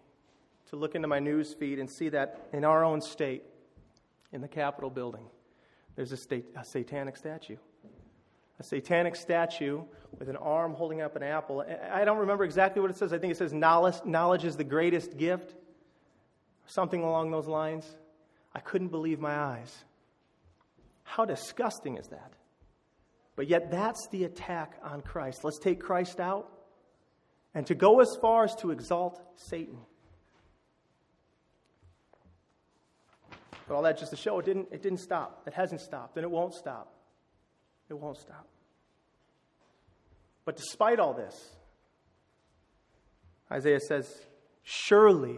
to 0.70 0.76
look 0.76 0.96
into 0.96 1.08
my 1.08 1.20
news 1.20 1.54
feed 1.54 1.80
and 1.80 1.90
see 1.90 2.10
that 2.10 2.48
in 2.54 2.66
our 2.66 2.84
own 2.84 3.02
state, 3.02 3.44
in 4.34 4.42
the 4.42 4.48
Capitol 4.48 4.90
building, 4.90 5.26
there's 5.96 6.12
a, 6.12 6.18
state, 6.18 6.46
a 6.56 6.64
satanic 6.64 7.16
statue. 7.16 7.58
A 8.60 8.64
satanic 8.64 9.16
statue 9.16 9.84
with 10.18 10.30
an 10.30 10.36
arm 10.36 10.74
holding 10.74 11.02
up 11.02 11.16
an 11.16 11.24
apple. 11.24 11.64
I 11.92 12.06
don't 12.06 12.18
remember 12.18 12.44
exactly 12.44 12.82
what 12.82 12.90
it 12.90 12.98
says. 12.98 13.14
I 13.14 13.20
think 13.20 13.32
it 13.32 13.38
says, 13.38 13.54
Knowledge, 13.54 14.04
knowledge 14.04 14.46
is 14.46 14.58
the 14.58 14.64
greatest 14.64 15.18
gift, 15.18 15.54
something 16.66 17.04
along 17.04 17.32
those 17.32 17.48
lines. 17.48 17.86
I 18.56 18.60
couldn't 18.60 18.88
believe 18.88 19.20
my 19.20 19.36
eyes. 19.36 19.86
How 21.04 21.26
disgusting 21.26 21.98
is 21.98 22.08
that? 22.08 22.34
But 23.36 23.48
yet, 23.48 23.70
that's 23.70 24.08
the 24.08 24.24
attack 24.24 24.80
on 24.84 25.02
Christ. 25.02 25.44
Let's 25.44 25.60
take 25.60 25.80
Christ 25.80 26.20
out 26.20 26.52
and 27.54 27.68
to 27.68 27.76
go 27.76 28.02
as 28.02 28.18
far 28.20 28.44
as 28.44 28.56
to 28.58 28.72
exalt 28.72 29.22
Satan. 29.36 29.78
But 33.68 33.76
all 33.76 33.84
that 33.84 34.00
just 34.00 34.12
to 34.12 34.18
show 34.18 34.40
it 34.40 34.46
didn't, 34.46 34.70
it 34.72 34.82
didn't 34.82 35.00
stop. 35.00 35.44
It 35.46 35.54
hasn't 35.54 35.82
stopped, 35.82 36.18
and 36.18 36.24
it 36.24 36.32
won't 36.32 36.54
stop. 36.54 36.97
It 37.89 37.98
won't 37.98 38.17
stop. 38.17 38.48
But 40.46 40.58
despite 40.58 41.00
all 41.00 41.13
this, 41.13 41.51
Isaiah 43.51 43.79
says, 43.79 44.25
Surely 44.63 45.38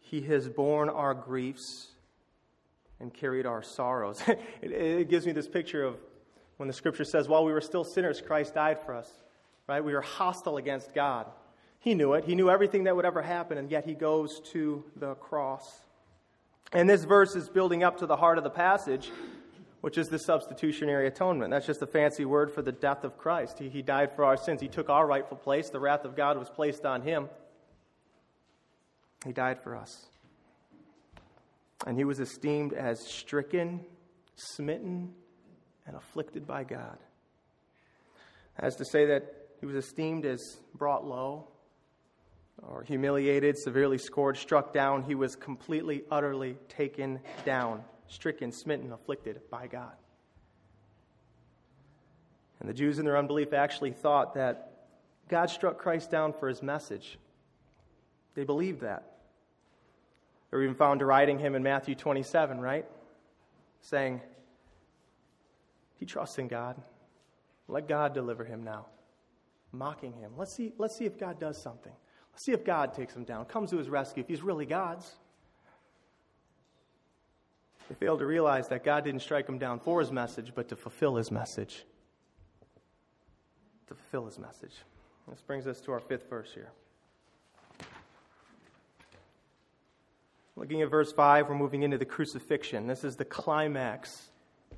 he 0.00 0.22
has 0.22 0.48
borne 0.48 0.88
our 0.88 1.14
griefs 1.14 1.88
and 2.98 3.12
carried 3.14 3.46
our 3.46 3.62
sorrows. 3.62 4.22
it, 4.28 4.70
it, 4.70 5.08
gives 5.08 5.26
me 5.26 5.32
this 5.32 5.48
picture 5.48 5.84
of 5.84 5.96
when 6.56 6.66
the 6.66 6.72
scripture 6.72 7.04
says, 7.04 7.28
While 7.28 7.44
we 7.44 7.52
were 7.52 7.60
still 7.60 7.84
sinners, 7.84 8.20
Christ 8.20 8.54
died 8.54 8.80
for 8.84 8.94
us 8.94 9.10
right? 9.70 9.84
We 9.84 9.94
were 9.94 10.00
hostile 10.00 10.56
against 10.56 10.92
God. 10.94 11.26
He 11.78 11.94
knew 11.94 12.14
it. 12.14 12.24
He 12.24 12.34
knew 12.34 12.50
everything 12.50 12.84
that 12.84 12.96
would 12.96 13.04
ever 13.04 13.22
happen, 13.22 13.56
and 13.56 13.70
yet 13.70 13.84
he 13.84 13.94
goes 13.94 14.40
to 14.52 14.84
the 14.96 15.14
cross. 15.14 15.84
And 16.72 16.90
this 16.90 17.04
verse 17.04 17.36
is 17.36 17.48
building 17.48 17.84
up 17.84 17.98
to 17.98 18.06
the 18.06 18.16
heart 18.16 18.36
of 18.36 18.42
the 18.42 18.50
passage, 18.50 19.12
which 19.80 19.98
is 19.98 20.08
the 20.08 20.18
substitutionary 20.18 21.06
atonement. 21.06 21.50
That's 21.50 21.66
just 21.66 21.82
a 21.82 21.86
fancy 21.86 22.24
word 22.24 22.50
for 22.50 22.62
the 22.62 22.72
death 22.72 23.04
of 23.04 23.16
Christ. 23.16 23.58
He, 23.58 23.68
he 23.68 23.82
died 23.82 24.14
for 24.14 24.24
our 24.24 24.36
sins, 24.36 24.60
He 24.60 24.68
took 24.68 24.90
our 24.90 25.06
rightful 25.06 25.36
place. 25.36 25.70
The 25.70 25.80
wrath 25.80 26.04
of 26.04 26.16
God 26.16 26.38
was 26.38 26.50
placed 26.50 26.84
on 26.84 27.02
Him. 27.02 27.28
He 29.24 29.32
died 29.32 29.62
for 29.62 29.76
us. 29.76 30.06
And 31.86 31.96
He 31.96 32.04
was 32.04 32.20
esteemed 32.20 32.72
as 32.72 33.00
stricken, 33.00 33.80
smitten, 34.36 35.12
and 35.86 35.96
afflicted 35.96 36.46
by 36.46 36.64
God. 36.64 36.98
As 38.58 38.76
to 38.76 38.84
say 38.84 39.06
that 39.06 39.34
he 39.60 39.66
was 39.66 39.76
esteemed 39.76 40.24
as 40.24 40.58
brought 40.74 41.06
low 41.06 41.48
or 42.62 42.82
humiliated, 42.82 43.58
severely 43.58 43.98
scored, 43.98 44.36
struck 44.36 44.72
down. 44.72 45.02
He 45.02 45.14
was 45.14 45.36
completely, 45.36 46.02
utterly 46.10 46.56
taken 46.68 47.20
down, 47.44 47.84
stricken, 48.10 48.52
smitten, 48.52 48.92
afflicted 48.92 49.40
by 49.50 49.66
God. 49.66 49.94
And 52.60 52.68
the 52.68 52.74
Jews, 52.74 52.98
in 52.98 53.06
their 53.06 53.16
unbelief, 53.16 53.54
actually 53.54 53.92
thought 53.92 54.34
that 54.34 54.86
God 55.28 55.48
struck 55.48 55.78
Christ 55.78 56.10
down 56.10 56.34
for 56.34 56.46
his 56.48 56.62
message. 56.62 57.18
They 58.34 58.44
believed 58.44 58.82
that. 58.82 59.16
They 60.50 60.58
were 60.58 60.64
even 60.64 60.74
found 60.74 61.00
deriding 61.00 61.38
him 61.38 61.54
in 61.54 61.62
Matthew 61.62 61.94
27, 61.94 62.60
right? 62.60 62.84
Saying, 63.80 64.20
He 65.98 66.04
trusts 66.04 66.38
in 66.38 66.48
God. 66.48 66.76
Let 67.66 67.88
God 67.88 68.12
deliver 68.12 68.44
him 68.44 68.62
now 68.62 68.86
mocking 69.72 70.12
him. 70.14 70.32
Let's 70.36 70.52
see, 70.52 70.72
let's 70.78 70.96
see 70.96 71.04
if 71.04 71.18
God 71.18 71.38
does 71.38 71.60
something. 71.60 71.92
Let's 72.32 72.44
see 72.44 72.52
if 72.52 72.64
God 72.64 72.94
takes 72.94 73.14
him 73.14 73.24
down, 73.24 73.44
comes 73.46 73.70
to 73.70 73.78
his 73.78 73.88
rescue, 73.88 74.22
if 74.22 74.28
he's 74.28 74.42
really 74.42 74.66
God's. 74.66 75.16
They 77.90 77.96
failed 77.96 78.20
to 78.20 78.26
realize 78.26 78.68
that 78.68 78.84
God 78.84 79.02
didn't 79.02 79.20
strike 79.20 79.48
him 79.48 79.58
down 79.58 79.80
for 79.80 79.98
his 79.98 80.12
message, 80.12 80.52
but 80.54 80.68
to 80.68 80.76
fulfill 80.76 81.16
his 81.16 81.32
message. 81.32 81.84
To 83.88 83.94
fulfill 83.94 84.26
his 84.26 84.38
message. 84.38 84.74
This 85.28 85.40
brings 85.40 85.66
us 85.66 85.80
to 85.80 85.92
our 85.92 85.98
fifth 85.98 86.30
verse 86.30 86.50
here. 86.54 86.70
Looking 90.54 90.82
at 90.82 90.88
verse 90.88 91.10
5, 91.10 91.48
we're 91.48 91.56
moving 91.56 91.82
into 91.82 91.98
the 91.98 92.04
crucifixion. 92.04 92.86
This 92.86 93.02
is 93.02 93.16
the 93.16 93.24
climax 93.24 94.30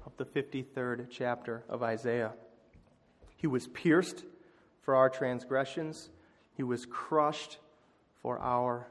of 0.06 0.16
the 0.16 0.24
53rd 0.24 1.08
chapter 1.10 1.64
of 1.68 1.82
Isaiah. 1.82 2.32
He 3.36 3.46
was 3.46 3.68
pierced 3.68 4.24
for 4.80 4.96
our 4.96 5.10
transgressions, 5.10 6.08
he 6.56 6.62
was 6.62 6.86
crushed 6.86 7.58
for 8.22 8.38
our 8.38 8.86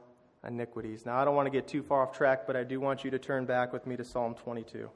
iniquities. 0.47 1.05
Now, 1.05 1.17
I 1.17 1.25
don't 1.25 1.35
want 1.35 1.45
to 1.45 1.51
get 1.51 1.67
too 1.67 1.83
far 1.83 2.03
off 2.03 2.15
track, 2.15 2.47
but 2.47 2.55
I 2.55 2.63
do 2.63 2.79
want 2.79 3.03
you 3.03 3.11
to 3.11 3.19
turn 3.19 3.45
back 3.45 3.71
with 3.73 3.85
me 3.85 3.95
to 3.97 4.03
Psalm 4.03 4.35
22. 4.35 4.79
I'm 4.79 4.89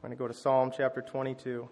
going 0.00 0.10
to 0.10 0.16
go 0.16 0.28
to 0.28 0.34
Psalm 0.34 0.72
chapter 0.76 1.02
22. 1.02 1.68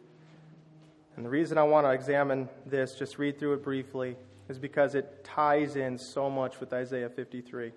And 1.16 1.24
the 1.24 1.30
reason 1.30 1.58
I 1.58 1.62
want 1.64 1.86
to 1.86 1.90
examine 1.90 2.48
this, 2.66 2.94
just 2.94 3.18
read 3.18 3.38
through 3.38 3.54
it 3.54 3.64
briefly, 3.64 4.16
is 4.48 4.58
because 4.58 4.94
it 4.94 5.24
ties 5.24 5.76
in 5.76 5.98
so 5.98 6.30
much 6.30 6.60
with 6.60 6.72
Isaiah 6.72 7.08
53. 7.08 7.72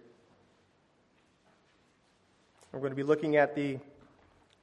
We're 2.72 2.80
going 2.80 2.92
to 2.92 2.96
be 2.96 3.04
looking 3.04 3.36
at 3.36 3.56
the 3.56 3.78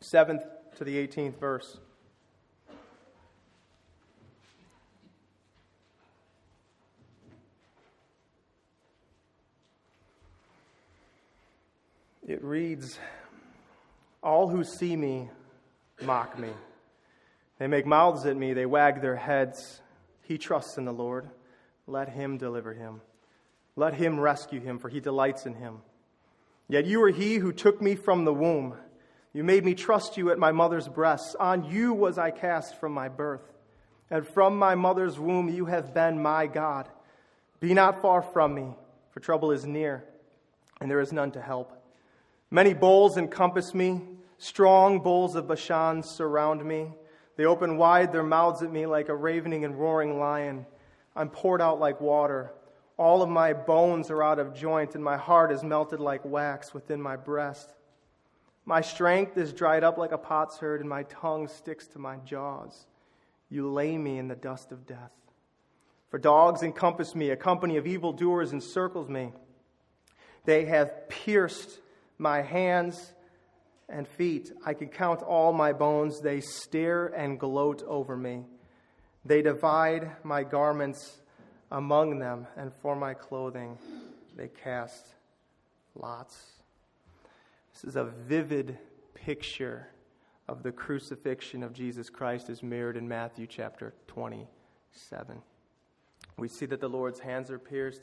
7th 0.03 0.45
to 0.77 0.85
the 0.85 1.07
18th 1.07 1.39
verse. 1.39 1.79
Reads 12.51 12.99
All 14.25 14.49
who 14.49 14.65
see 14.65 14.97
me 14.97 15.31
mock 16.03 16.37
me. 16.37 16.51
They 17.59 17.69
make 17.69 17.87
mouths 17.87 18.27
at 18.27 18.37
me, 18.37 18.55
they 18.55 18.67
wag 18.67 19.01
their 19.01 19.15
heads. 19.15 19.81
He 20.23 20.37
trusts 20.37 20.77
in 20.77 20.85
the 20.85 20.93
Lord. 20.93 21.29
Let 21.87 22.09
him 22.09 22.39
deliver 22.39 22.75
him. 22.75 23.03
Let 23.77 23.95
him 23.95 24.19
rescue 24.19 24.61
him, 24.61 24.79
for 24.79 24.89
he 24.89 24.99
delights 24.99 25.47
in 25.47 25.55
him. 25.55 25.79
Yet 26.69 26.87
you 26.87 27.03
are 27.05 27.11
he 27.11 27.37
who 27.37 27.53
took 27.53 27.81
me 27.81 27.95
from 27.95 28.25
the 28.25 28.35
womb. 28.35 28.75
You 29.33 29.45
made 29.45 29.65
me 29.65 29.75
trust 29.75 30.17
you 30.17 30.31
at 30.31 30.39
my 30.39 30.51
mother's 30.51 30.89
breasts. 30.89 31.37
On 31.37 31.65
you 31.65 31.95
was 31.95 32.19
I 32.19 32.33
cast 32.33 32.81
from 32.81 32.93
my 32.93 33.09
birth. 33.09 33.43
And 34.11 34.27
from 34.27 34.59
my 34.59 34.75
mother's 34.75 35.19
womb 35.21 35.49
you 35.49 35.67
have 35.67 35.95
been 35.95 36.21
my 36.21 36.49
God. 36.49 36.89
Be 37.61 37.75
not 37.75 38.03
far 38.03 38.23
from 38.23 38.55
me, 38.55 38.75
for 39.11 39.21
trouble 39.21 39.53
is 39.53 39.65
near, 39.65 40.05
and 40.81 40.91
there 40.91 41.01
is 41.01 41.13
none 41.13 41.31
to 41.33 41.41
help. 41.41 41.80
Many 42.51 42.75
bulls 42.75 43.17
encompass 43.17 43.75
me, 43.75 44.03
strong 44.39 45.01
bulls 45.01 45.37
of 45.37 45.47
Bashan 45.47 46.03
surround 46.03 46.65
me. 46.65 46.93
They 47.37 47.45
open 47.45 47.77
wide 47.77 48.13
their 48.13 48.25
mouths 48.25 48.63
at 48.63 48.73
me 48.73 48.87
like 48.87 49.09
a 49.09 49.15
ravening 49.15 49.65
and 49.65 49.79
roaring 49.79 50.19
lion. 50.19 50.67
I'm 51.15 51.31
poured 51.31 51.63
out 51.63 51.79
like 51.79 52.01
water. 52.01 52.53
All 52.97 53.23
of 53.23 53.29
my 53.29 53.53
bones 53.53 54.11
are 54.11 54.23
out 54.23 54.41
of 54.41 54.53
joint, 54.53 54.97
and 54.97 55.03
my 55.03 55.17
heart 55.17 55.53
is 55.53 55.63
melted 55.63 56.01
like 56.01 56.25
wax 56.25 56.75
within 56.75 57.01
my 57.01 57.17
breast. 57.17 57.73
My 58.65 58.81
strength 58.81 59.39
is 59.39 59.53
dried 59.53 59.85
up 59.85 59.97
like 59.97 60.13
a 60.13 60.19
potsherd, 60.19 60.81
and 60.81 60.89
my 60.89 61.05
tongue 61.05 61.47
sticks 61.47 61.87
to 61.89 61.99
my 61.99 62.17
jaws. 62.19 62.87
You 63.49 63.71
lay 63.71 63.97
me 63.97 64.19
in 64.19 64.29
the 64.29 64.37
dust 64.37 64.73
of 64.73 64.87
death. 64.87 65.13
For 66.11 66.19
dogs 66.19 66.63
encompass 66.63 67.15
me, 67.15 67.31
a 67.31 67.37
company 67.37 67.77
of 67.77 67.87
evildoers 67.87 68.53
encircles 68.53 69.09
me. 69.09 69.33
They 70.45 70.65
have 70.65 71.09
pierced 71.09 71.79
my 72.21 72.43
hands 72.43 73.15
and 73.89 74.07
feet. 74.07 74.53
I 74.65 74.75
can 74.75 74.89
count 74.89 75.23
all 75.23 75.53
my 75.53 75.73
bones. 75.73 76.21
They 76.21 76.41
stare 76.41 77.07
and 77.07 77.41
gloat 77.41 77.83
over 77.87 78.15
me. 78.17 78.45
They 79.25 79.41
divide 79.43 80.13
my 80.23 80.45
garments 80.45 81.21
among 81.73 82.19
them, 82.19 82.47
and 82.57 82.73
for 82.83 82.95
my 82.95 83.15
clothing 83.15 83.79
they 84.37 84.49
cast 84.49 85.15
lots. 85.95 86.37
This 87.73 87.85
is 87.85 87.97
a 87.97 88.05
vivid 88.05 88.79
picture 89.15 89.89
of 90.47 90.63
the 90.63 90.73
crucifixion 90.73 91.63
of 91.63 91.73
Jesus 91.73 92.11
Christ 92.11 92.51
as 92.51 92.63
mirrored 92.63 92.97
in 92.97 93.09
Matthew 93.09 93.47
chapter 93.47 93.95
27. 94.09 95.41
We 96.37 96.49
see 96.49 96.67
that 96.67 96.81
the 96.81 96.89
Lord's 96.89 97.21
hands 97.21 97.51
are 97.51 97.59
pierced 97.59 98.03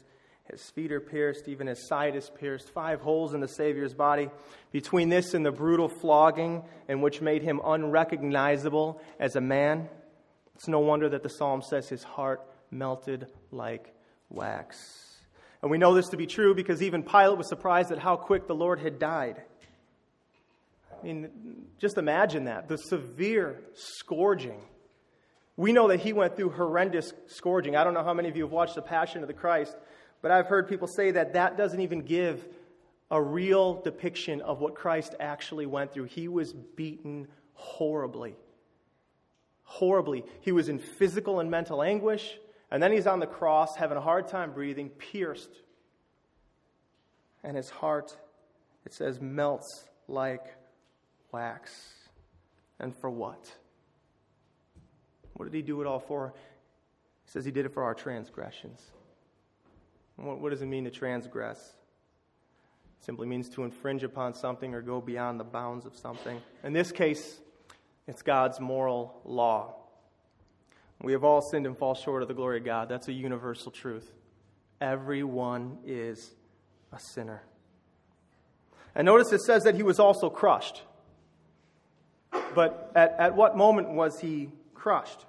his 0.52 0.70
feet 0.72 0.92
are 0.92 1.02
pierced, 1.02 1.48
even 1.48 1.68
his 1.68 1.88
side 1.88 2.16
is 2.16 2.30
pierced, 2.30 2.70
five 2.70 3.02
holes 3.02 3.34
in 3.34 3.42
the 3.42 3.48
Savior's 3.48 3.94
body. 3.94 4.30
Between 4.72 5.10
this 5.10 5.34
and 5.34 5.46
the 5.46 5.52
brutal 5.52 5.90
flogging, 5.90 6.64
in 6.88 7.02
which 7.02 7.22
made 7.22 7.44
him 7.44 7.60
unrecognizable 7.64 9.02
as 9.20 9.36
a 9.36 9.42
man, 9.42 9.90
it's 10.56 10.68
no 10.68 10.80
wonder 10.80 11.10
that 11.10 11.24
the 11.24 11.30
psalm 11.30 11.62
says 11.62 11.90
his 11.90 12.04
heart 12.04 12.42
melted 12.72 13.28
like 13.52 13.94
wax. 14.30 14.78
And 15.62 15.72
we 15.72 15.78
know 15.78 15.94
this 15.94 16.10
to 16.10 16.18
be 16.18 16.28
true 16.28 16.56
because 16.56 16.82
even 16.82 17.04
Pilate 17.04 17.38
was 17.38 17.48
surprised 17.48 17.92
at 17.92 17.98
how 17.98 18.16
quick 18.16 18.48
the 18.48 18.56
Lord 18.56 18.80
had 18.80 19.00
died. 19.00 19.42
I 20.92 21.06
mean, 21.06 21.30
just 21.80 21.98
imagine 21.98 22.46
that 22.46 22.68
the 22.68 22.78
severe 22.78 23.62
scourging. 23.74 24.60
We 25.56 25.74
know 25.74 25.88
that 25.88 26.00
he 26.00 26.14
went 26.14 26.36
through 26.36 26.52
horrendous 26.52 27.14
scourging. 27.28 27.76
I 27.76 27.84
don't 27.84 27.94
know 27.94 28.04
how 28.04 28.14
many 28.14 28.30
of 28.30 28.38
you 28.38 28.44
have 28.44 28.52
watched 28.52 28.76
The 28.76 28.82
Passion 28.82 29.22
of 29.22 29.28
the 29.28 29.34
Christ, 29.34 29.76
but 30.22 30.32
I've 30.32 30.48
heard 30.48 30.68
people 30.68 30.88
say 30.88 31.12
that 31.12 31.34
that 31.34 31.58
doesn't 31.58 31.80
even 31.80 32.02
give 32.02 32.48
a 33.10 33.22
real 33.22 33.82
depiction 33.82 34.42
of 34.42 34.60
what 34.60 34.76
Christ 34.76 35.16
actually 35.20 35.66
went 35.66 35.94
through. 35.94 36.06
He 36.06 36.28
was 36.28 36.54
beaten 36.54 37.28
horribly. 37.54 38.36
Horribly. 39.64 40.24
He 40.42 40.52
was 40.52 40.70
in 40.70 40.80
physical 40.80 41.40
and 41.40 41.50
mental 41.50 41.82
anguish, 41.82 42.38
and 42.72 42.82
then 42.82 42.92
he's 42.92 43.08
on 43.08 43.20
the 43.20 43.28
cross 43.28 43.76
having 43.76 43.98
a 43.98 44.02
hard 44.02 44.28
time 44.28 44.52
breathing, 44.52 44.90
pierced. 44.90 45.52
And 47.44 47.56
his 47.56 47.70
heart, 47.70 48.18
it 48.86 48.94
says, 48.94 49.22
melts 49.22 49.86
like 50.08 50.46
wax. 51.32 51.94
And 52.80 52.96
for 52.96 53.10
what? 53.10 53.52
What 55.34 55.46
did 55.46 55.54
he 55.54 55.62
do 55.62 55.82
it 55.82 55.88
all 55.88 56.00
for? 56.00 56.34
He 57.26 57.32
says 57.32 57.46
he 57.46 57.52
did 57.52 57.66
it 57.66 57.74
for 57.74 57.84
our 57.84 57.94
transgressions. 57.94 58.82
What, 60.18 60.40
what 60.40 60.50
does 60.50 60.62
it 60.62 60.66
mean 60.66 60.84
to 60.84 60.92
transgress? 60.92 61.58
It 63.00 63.06
simply 63.06 63.28
means 63.28 63.50
to 63.50 63.64
infringe 63.64 64.04
upon 64.04 64.34
something 64.34 64.74
or 64.74 64.82
go 64.82 65.00
beyond 65.00 65.40
the 65.40 65.44
bounds 65.44 65.86
of 65.86 65.96
something. 65.96 66.42
In 66.64 66.74
this 66.74 66.92
case, 66.92 67.40
it's 68.08 68.22
God's 68.22 68.60
moral 68.60 69.22
law. 69.24 69.76
We 71.02 71.12
have 71.12 71.24
all 71.24 71.42
sinned 71.42 71.68
and 71.68 71.78
fall 71.78 71.94
short 71.94 72.24
of 72.24 72.28
the 72.28 72.34
glory 72.34 72.58
of 72.58 72.66
God. 72.66 72.90
That's 72.90 73.08
a 73.08 73.14
universal 73.14 73.72
truth. 73.72 74.12
Everyone 74.82 75.78
is 75.86 76.32
a 76.92 77.00
sinner. 77.00 77.44
And 78.96 79.06
notice 79.06 79.32
it 79.32 79.42
says 79.42 79.64
that 79.64 79.76
he 79.76 79.84
was 79.84 80.00
also 80.00 80.30
crushed. 80.30 80.82
But 82.56 82.92
at, 82.96 83.16
at 83.20 83.36
what 83.36 83.56
moment 83.56 83.92
was 83.92 84.20
he 84.20 84.50
crushed? 84.74 85.26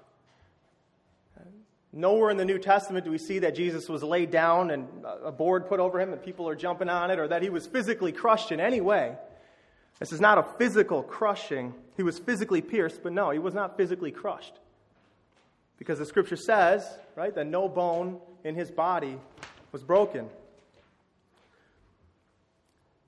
Nowhere 1.92 2.30
in 2.30 2.36
the 2.36 2.44
New 2.44 2.58
Testament 2.58 3.04
do 3.04 3.10
we 3.10 3.18
see 3.18 3.38
that 3.40 3.54
Jesus 3.54 3.88
was 3.88 4.02
laid 4.02 4.30
down 4.30 4.70
and 4.70 4.86
a 5.24 5.32
board 5.32 5.68
put 5.68 5.80
over 5.80 6.00
him 6.00 6.12
and 6.12 6.22
people 6.22 6.48
are 6.48 6.54
jumping 6.54 6.88
on 6.88 7.10
it 7.10 7.18
or 7.18 7.28
that 7.28 7.42
he 7.42 7.48
was 7.48 7.66
physically 7.66 8.12
crushed 8.12 8.52
in 8.52 8.60
any 8.60 8.80
way. 8.80 9.16
This 9.98 10.12
is 10.12 10.20
not 10.20 10.38
a 10.38 10.42
physical 10.42 11.02
crushing. 11.02 11.74
He 11.96 12.02
was 12.02 12.18
physically 12.18 12.60
pierced, 12.60 13.02
but 13.02 13.12
no, 13.12 13.30
he 13.30 13.38
was 13.38 13.54
not 13.54 13.76
physically 13.76 14.10
crushed. 14.10 14.52
Because 15.78 15.98
the 15.98 16.06
scripture 16.06 16.36
says, 16.36 16.86
right, 17.16 17.34
that 17.34 17.46
no 17.46 17.68
bone 17.68 18.20
in 18.44 18.54
his 18.54 18.70
body 18.70 19.18
was 19.72 19.82
broken. 19.82 20.28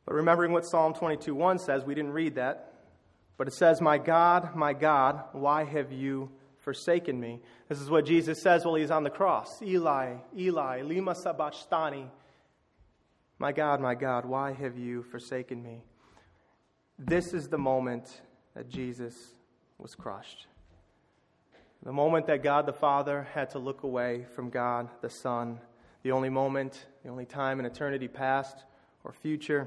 But 0.06 0.14
remembering 0.14 0.52
what 0.52 0.64
Psalm 0.64 0.94
22:1 0.94 1.60
says, 1.60 1.84
we 1.84 1.94
didn't 1.94 2.12
read 2.12 2.36
that. 2.36 2.72
But 3.36 3.46
it 3.46 3.54
says, 3.54 3.80
"My 3.80 3.96
God, 3.96 4.54
my 4.54 4.72
God, 4.72 5.22
why 5.32 5.64
have 5.64 5.92
you 5.92 6.30
forsaken 6.70 7.18
me. 7.18 7.40
This 7.68 7.80
is 7.80 7.90
what 7.90 8.06
Jesus 8.06 8.40
says 8.40 8.64
while 8.64 8.76
he's 8.76 8.92
on 8.92 9.02
the 9.02 9.10
cross 9.10 9.60
Eli, 9.60 10.18
Eli, 10.38 10.82
lima 10.82 11.16
sabachthani. 11.16 12.06
My 13.40 13.50
God, 13.50 13.80
my 13.80 13.96
God, 13.96 14.24
why 14.24 14.52
have 14.52 14.78
you 14.78 15.02
forsaken 15.02 15.60
me? 15.60 15.82
This 16.96 17.34
is 17.34 17.48
the 17.48 17.58
moment 17.58 18.20
that 18.54 18.68
Jesus 18.68 19.16
was 19.78 19.96
crushed. 19.96 20.46
The 21.82 21.92
moment 21.92 22.26
that 22.26 22.44
God 22.44 22.66
the 22.66 22.72
Father 22.72 23.26
had 23.34 23.50
to 23.50 23.58
look 23.58 23.82
away 23.82 24.26
from 24.36 24.48
God 24.48 24.88
the 25.00 25.10
Son. 25.10 25.58
The 26.04 26.12
only 26.12 26.28
moment, 26.28 26.86
the 27.02 27.10
only 27.10 27.26
time 27.26 27.58
in 27.58 27.66
eternity 27.66 28.06
past 28.06 28.62
or 29.02 29.12
future. 29.12 29.66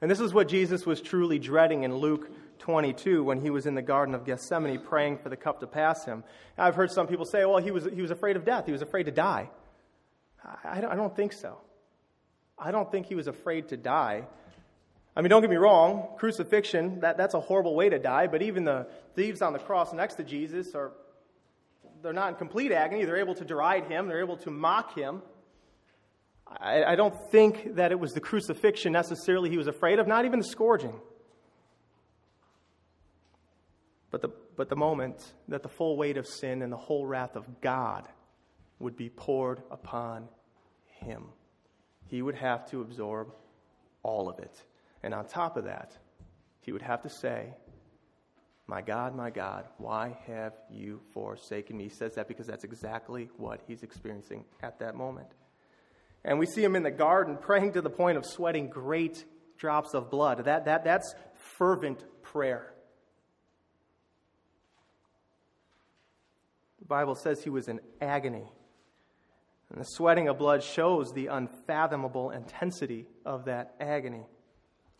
And 0.00 0.10
this 0.10 0.18
is 0.18 0.34
what 0.34 0.48
Jesus 0.48 0.84
was 0.84 1.00
truly 1.00 1.38
dreading 1.38 1.84
in 1.84 1.94
Luke 1.94 2.28
22 2.58 3.24
when 3.24 3.40
he 3.40 3.50
was 3.50 3.66
in 3.66 3.74
the 3.74 3.82
Garden 3.82 4.14
of 4.14 4.24
Gethsemane 4.24 4.78
praying 4.78 5.18
for 5.18 5.28
the 5.28 5.36
cup 5.36 5.60
to 5.60 5.66
pass 5.66 6.04
him. 6.04 6.24
I've 6.58 6.74
heard 6.74 6.90
some 6.90 7.06
people 7.06 7.24
say, 7.24 7.44
well, 7.44 7.58
he 7.58 7.70
was, 7.70 7.84
he 7.84 8.02
was 8.02 8.10
afraid 8.10 8.36
of 8.36 8.44
death. 8.44 8.66
He 8.66 8.72
was 8.72 8.82
afraid 8.82 9.04
to 9.04 9.12
die. 9.12 9.50
I, 10.64 10.78
I 10.88 10.96
don't 10.96 11.14
think 11.14 11.32
so. 11.32 11.58
I 12.58 12.70
don't 12.70 12.90
think 12.90 13.06
he 13.06 13.14
was 13.14 13.26
afraid 13.26 13.68
to 13.68 13.76
die. 13.76 14.24
I 15.14 15.22
mean, 15.22 15.30
don't 15.30 15.40
get 15.40 15.50
me 15.50 15.56
wrong, 15.56 16.08
crucifixion, 16.18 17.00
that, 17.00 17.16
that's 17.16 17.34
a 17.34 17.40
horrible 17.40 17.74
way 17.74 17.88
to 17.88 17.98
die, 17.98 18.26
but 18.26 18.42
even 18.42 18.64
the 18.64 18.86
thieves 19.14 19.40
on 19.40 19.54
the 19.54 19.58
cross 19.58 19.92
next 19.94 20.16
to 20.16 20.24
Jesus 20.24 20.74
are 20.74 20.92
they're 22.02 22.12
not 22.12 22.28
in 22.28 22.34
complete 22.34 22.70
agony. 22.70 23.04
They're 23.04 23.16
able 23.16 23.34
to 23.36 23.44
deride 23.44 23.86
him, 23.86 24.08
they're 24.08 24.20
able 24.20 24.36
to 24.38 24.50
mock 24.50 24.94
him. 24.94 25.22
I, 26.46 26.84
I 26.84 26.96
don't 26.96 27.14
think 27.30 27.76
that 27.76 27.90
it 27.92 27.98
was 27.98 28.12
the 28.12 28.20
crucifixion 28.20 28.92
necessarily 28.92 29.50
he 29.50 29.58
was 29.58 29.66
afraid 29.66 29.98
of, 29.98 30.06
not 30.06 30.24
even 30.24 30.38
the 30.38 30.44
scourging. 30.44 30.94
But 34.16 34.22
the, 34.22 34.36
but 34.56 34.70
the 34.70 34.76
moment 34.76 35.34
that 35.48 35.62
the 35.62 35.68
full 35.68 35.98
weight 35.98 36.16
of 36.16 36.26
sin 36.26 36.62
and 36.62 36.72
the 36.72 36.76
whole 36.78 37.04
wrath 37.04 37.36
of 37.36 37.60
God 37.60 38.08
would 38.78 38.96
be 38.96 39.10
poured 39.10 39.62
upon 39.70 40.30
him. 40.86 41.26
He 42.06 42.22
would 42.22 42.36
have 42.36 42.66
to 42.70 42.80
absorb 42.80 43.34
all 44.02 44.30
of 44.30 44.38
it. 44.38 44.64
And 45.02 45.12
on 45.12 45.26
top 45.26 45.58
of 45.58 45.64
that, 45.64 45.98
he 46.62 46.72
would 46.72 46.80
have 46.80 47.02
to 47.02 47.10
say, 47.10 47.52
My 48.66 48.80
God, 48.80 49.14
my 49.14 49.28
God, 49.28 49.66
why 49.76 50.16
have 50.26 50.54
you 50.70 51.02
forsaken 51.12 51.76
me? 51.76 51.84
He 51.84 51.90
says 51.90 52.14
that 52.14 52.26
because 52.26 52.46
that's 52.46 52.64
exactly 52.64 53.28
what 53.36 53.60
he's 53.68 53.82
experiencing 53.82 54.46
at 54.62 54.78
that 54.78 54.94
moment. 54.94 55.28
And 56.24 56.38
we 56.38 56.46
see 56.46 56.64
him 56.64 56.74
in 56.74 56.84
the 56.84 56.90
garden 56.90 57.36
praying 57.38 57.74
to 57.74 57.82
the 57.82 57.90
point 57.90 58.16
of 58.16 58.24
sweating 58.24 58.70
great 58.70 59.26
drops 59.58 59.92
of 59.92 60.10
blood. 60.10 60.46
That, 60.46 60.64
that, 60.64 60.84
that's 60.84 61.14
fervent 61.58 62.02
prayer. 62.22 62.72
Bible 66.86 67.14
says 67.14 67.42
he 67.42 67.50
was 67.50 67.68
in 67.68 67.80
agony. 68.00 68.44
And 69.70 69.80
the 69.80 69.84
sweating 69.84 70.28
of 70.28 70.38
blood 70.38 70.62
shows 70.62 71.12
the 71.12 71.26
unfathomable 71.26 72.30
intensity 72.30 73.06
of 73.24 73.46
that 73.46 73.74
agony. 73.80 74.26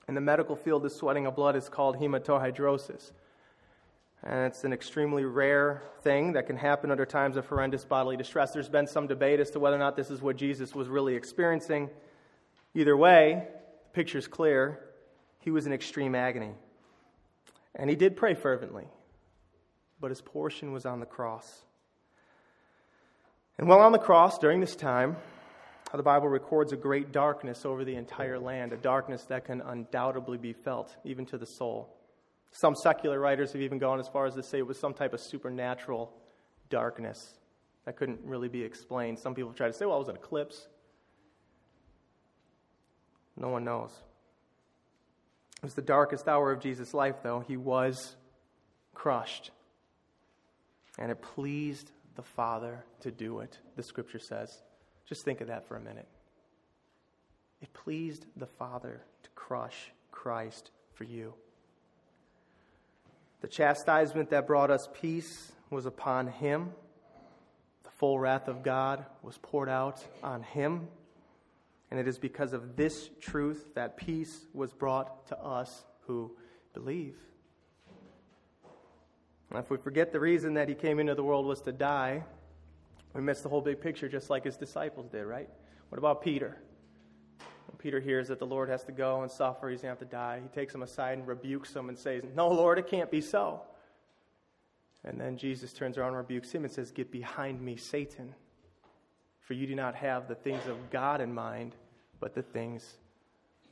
In 0.09 0.15
the 0.15 0.21
medical 0.21 0.57
field, 0.57 0.83
the 0.83 0.91
sweating 0.91 1.27
of 1.27 1.37
blood 1.37 1.57
is 1.57 1.69
called 1.69 1.97
hematohidrosis. 1.97 3.13
And 4.23 4.47
it's 4.47 4.65
an 4.65 4.73
extremely 4.73 5.25
rare 5.25 5.83
thing 6.03 6.33
that 6.33 6.47
can 6.47 6.57
happen 6.57 6.91
under 6.91 7.07
times 7.07 7.37
of 7.37 7.47
horrendous 7.47 7.85
bodily 7.85 8.17
distress. 8.17 8.53
There's 8.53 8.69
been 8.69 8.87
some 8.87 9.07
debate 9.07 9.39
as 9.39 9.51
to 9.51 9.61
whether 9.61 9.77
or 9.77 9.81
not 9.81 9.95
this 9.95 10.11
is 10.11 10.21
what 10.21 10.37
Jesus 10.37 10.75
was 10.75 10.89
really 10.89 11.15
experiencing. 11.15 11.91
Either 12.75 12.97
way, 12.97 13.47
the 13.47 13.91
picture's 13.93 14.27
clear. 14.27 14.81
He 15.41 15.51
was 15.51 15.67
in 15.67 15.73
extreme 15.73 16.15
agony. 16.15 16.55
And 17.77 17.89
he 17.89 17.95
did 17.95 18.17
pray 18.17 18.35
fervently, 18.35 18.89
but 20.01 20.11
his 20.11 20.23
portion 20.23 20.73
was 20.73 20.87
on 20.87 20.99
the 20.99 21.07
cross. 21.07 21.66
And 23.59 23.69
while 23.69 23.81
on 23.81 23.93
the 23.93 23.99
cross 23.99 24.39
during 24.39 24.61
this 24.61 24.77
time, 24.77 25.17
uh, 25.93 25.97
the 25.97 26.03
Bible 26.03 26.29
records 26.29 26.73
a 26.73 26.77
great 26.77 27.13
darkness 27.13 27.65
over 27.65 27.85
the 27.85 27.95
entire 27.95 28.39
land, 28.39 28.73
a 28.73 28.77
darkness 28.77 29.25
that 29.25 29.47
can 29.47 29.61
undoubtedly 29.61 30.37
be 30.37 30.53
felt, 30.53 30.95
even 31.05 31.25
to 31.27 31.39
the 31.39 31.47
soul. 31.47 31.97
Some 32.53 32.75
secular 32.75 33.19
writers 33.19 33.53
have 33.53 33.63
even 33.63 33.79
gone 33.79 33.99
as 34.01 34.09
far 34.09 34.27
as 34.27 34.35
to 34.35 34.43
say 34.43 34.59
it 34.59 34.67
was 34.67 34.79
some 34.79 34.95
type 34.95 35.15
of 35.15 35.21
supernatural 35.21 36.13
darkness 36.69 37.39
that 37.85 37.97
couldn't 37.97 38.21
really 38.25 38.49
be 38.49 38.63
explained. 38.63 39.19
Some 39.19 39.35
people 39.35 39.53
try 39.53 39.69
to 39.69 39.73
say, 39.73 39.87
well, 39.87 39.97
it 39.97 40.01
was 40.01 40.09
an 40.09 40.17
eclipse. 40.17 40.69
No 43.37 43.49
one 43.49 43.65
knows. 43.65 43.91
It 45.59 45.63
was 45.63 45.75
the 45.75 45.83
darkest 45.83 46.29
hour 46.29 46.53
of 46.53 46.61
Jesus' 46.61 46.93
life, 46.93 47.17
though. 47.23 47.41
He 47.41 47.57
was 47.57 48.17
crushed. 48.95 49.51
And 50.99 51.11
it 51.11 51.23
pleased 51.23 51.91
the 52.17 52.23
Father 52.23 52.85
to 53.01 53.11
do 53.11 53.41
it, 53.41 53.59
the 53.77 53.83
scripture 53.83 54.19
says. 54.19 54.63
Just 55.07 55.25
think 55.25 55.41
of 55.41 55.49
that 55.49 55.69
for 55.69 55.77
a 55.77 55.81
minute. 55.81 56.09
It 57.63 57.73
pleased 57.73 58.27
the 58.37 58.47
Father 58.47 59.03
to 59.23 59.31
crush 59.35 59.93
Christ 60.11 60.71
for 60.95 61.05
you. 61.05 61.35
The 63.41 63.49
chastisement 63.49 64.31
that 64.31 64.47
brought 64.47 64.71
us 64.71 64.89
peace 65.01 65.53
was 65.71 65.87
upon 65.87 66.27
him. 66.27 66.71
The 67.85 67.91
full 67.91 68.19
wrath 68.19 68.49
of 68.49 68.63
God 68.63 69.05
was 69.23 69.39
poured 69.39 69.69
out 69.69 70.05
on 70.23 70.43
him. 70.43 70.89
And 71.91 72.01
it 72.01 72.09
is 72.09 72.19
because 72.19 72.53
of 72.53 72.77
this 72.77 73.09
truth 73.21 73.75
that 73.75 73.97
peace 73.97 74.47
was 74.53 74.73
brought 74.73 75.27
to 75.29 75.39
us 75.39 75.85
who 76.07 76.33
believe. 76.75 77.17
If 79.55 79.71
we 79.71 79.77
forget 79.77 80.13
the 80.13 80.21
reason 80.21 80.55
that 80.55 80.69
he 80.69 80.75
came 80.75 80.99
into 80.99 81.15
the 81.15 81.23
world 81.23 81.47
was 81.47 81.61
to 81.63 81.73
die, 81.73 82.25
we 83.15 83.23
miss 83.23 83.41
the 83.41 83.49
whole 83.49 83.61
big 83.61 83.81
picture 83.81 84.09
just 84.09 84.29
like 84.29 84.45
his 84.45 84.57
disciples 84.57 85.09
did, 85.09 85.25
right? 85.25 85.49
What 85.89 85.99
about 85.99 86.23
Peter? 86.23 86.59
Peter 87.79 88.01
hears 88.01 88.29
that 88.29 88.39
the 88.39 88.47
Lord 88.47 88.69
has 88.69 88.83
to 88.85 88.93
go 88.93 89.23
and 89.23 89.31
suffer, 89.31 89.69
he's 89.69 89.83
going 89.83 89.95
to 89.95 90.01
have 90.01 90.09
to 90.09 90.13
die. 90.17 90.41
He 90.43 90.49
takes 90.49 90.75
him 90.75 90.83
aside 90.83 91.19
and 91.19 91.27
rebukes 91.27 91.75
him 91.75 91.89
and 91.89 91.97
says, 91.97 92.25
No, 92.35 92.49
Lord, 92.49 92.79
it 92.79 92.89
can't 92.89 93.11
be 93.11 93.21
so. 93.21 93.63
And 95.05 95.21
then 95.21 95.37
Jesus 95.37 95.73
turns 95.73 95.97
around 95.97 96.09
and 96.09 96.17
rebukes 96.17 96.51
him 96.51 96.65
and 96.65 96.73
says, 96.73 96.91
Get 96.91 97.13
behind 97.13 97.61
me, 97.61 97.77
Satan, 97.77 98.35
for 99.41 99.55
you 99.55 99.67
do 99.67 99.75
not 99.75 99.95
have 99.95 100.27
the 100.27 100.35
things 100.35 100.67
of 100.67 100.91
God 100.91 101.21
in 101.21 101.33
mind, 101.33 101.77
but 102.19 102.35
the 102.35 102.43
things 102.43 102.97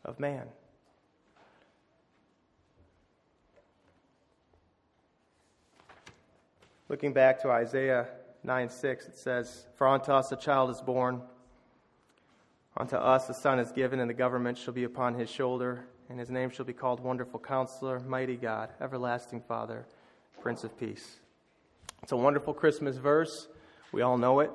of 0.04 0.20
man. 0.20 0.46
Looking 6.88 7.12
back 7.12 7.40
to 7.42 7.50
Isaiah 7.50 8.08
9 8.42 8.68
6, 8.68 9.06
it 9.06 9.16
says, 9.16 9.66
For 9.76 9.88
unto 9.88 10.12
us 10.12 10.32
a 10.32 10.36
child 10.36 10.70
is 10.70 10.80
born 10.80 11.22
Unto 12.76 12.96
us 12.96 13.28
a 13.28 13.34
son 13.34 13.60
is 13.60 13.70
given, 13.70 14.00
and 14.00 14.10
the 14.10 14.14
government 14.14 14.58
shall 14.58 14.74
be 14.74 14.82
upon 14.82 15.14
his 15.14 15.30
shoulder, 15.30 15.86
and 16.08 16.18
his 16.18 16.28
name 16.28 16.50
shall 16.50 16.64
be 16.64 16.72
called 16.72 16.98
Wonderful 16.98 17.38
Counselor, 17.38 18.00
Mighty 18.00 18.36
God, 18.36 18.70
Everlasting 18.80 19.42
Father, 19.42 19.86
Prince 20.42 20.64
of 20.64 20.76
Peace. 20.76 21.20
It's 22.02 22.10
a 22.10 22.16
wonderful 22.16 22.52
Christmas 22.52 22.96
verse. 22.96 23.46
We 23.92 24.02
all 24.02 24.18
know 24.18 24.40
it. 24.40 24.50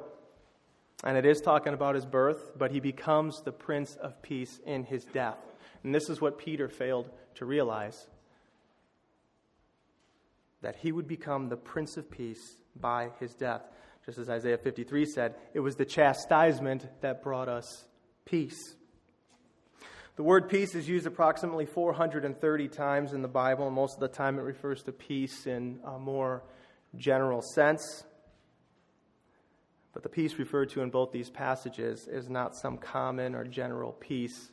And 1.06 1.18
it 1.18 1.26
is 1.26 1.40
talking 1.40 1.74
about 1.74 1.96
his 1.96 2.06
birth, 2.06 2.52
but 2.58 2.72
he 2.72 2.82
becomes 2.82 3.42
the 3.42 3.54
Prince 3.54 3.96
of 3.96 4.22
Peace 4.22 4.60
in 4.66 4.84
his 4.84 5.06
death. 5.06 5.38
And 5.86 5.96
this 5.96 6.10
is 6.10 6.20
what 6.20 6.38
Peter 6.38 6.68
failed 6.68 7.10
to 7.36 7.46
realize 7.46 8.08
that 10.62 10.76
he 10.78 10.92
would 10.92 11.08
become 11.08 11.50
the 11.50 11.58
Prince 11.58 11.98
of 11.98 12.10
Peace 12.10 12.58
by 12.80 13.10
his 13.20 13.34
death. 13.34 13.62
Just 14.06 14.18
as 14.18 14.30
Isaiah 14.30 14.58
53 14.58 15.06
said, 15.06 15.36
it 15.54 15.60
was 15.60 15.76
the 15.76 15.86
chastisement 15.86 16.88
that 17.02 17.24
brought 17.24 17.48
us 17.48 17.86
peace. 18.26 18.76
The 20.16 20.24
word 20.24 20.50
peace 20.50 20.76
is 20.76 20.90
used 20.90 21.06
approximately 21.06 21.66
430 21.66 22.68
times 22.68 23.14
in 23.14 23.22
the 23.22 23.28
Bible, 23.28 23.68
and 23.68 23.76
most 23.76 23.94
of 23.94 24.02
the 24.02 24.10
time 24.10 24.38
it 24.38 24.42
refers 24.42 24.84
to 24.84 24.92
peace 24.92 25.48
in 25.48 25.80
a 25.86 25.98
more 25.98 26.44
general 26.98 27.42
sense. 27.42 28.04
But 29.94 30.04
the 30.04 30.10
peace 30.10 30.38
referred 30.38 30.70
to 30.72 30.82
in 30.82 30.90
both 30.90 31.12
these 31.12 31.30
passages 31.30 32.08
is 32.08 32.30
not 32.30 32.56
some 32.56 32.78
common 32.78 33.34
or 33.34 33.46
general 33.46 33.94
peace, 33.94 34.52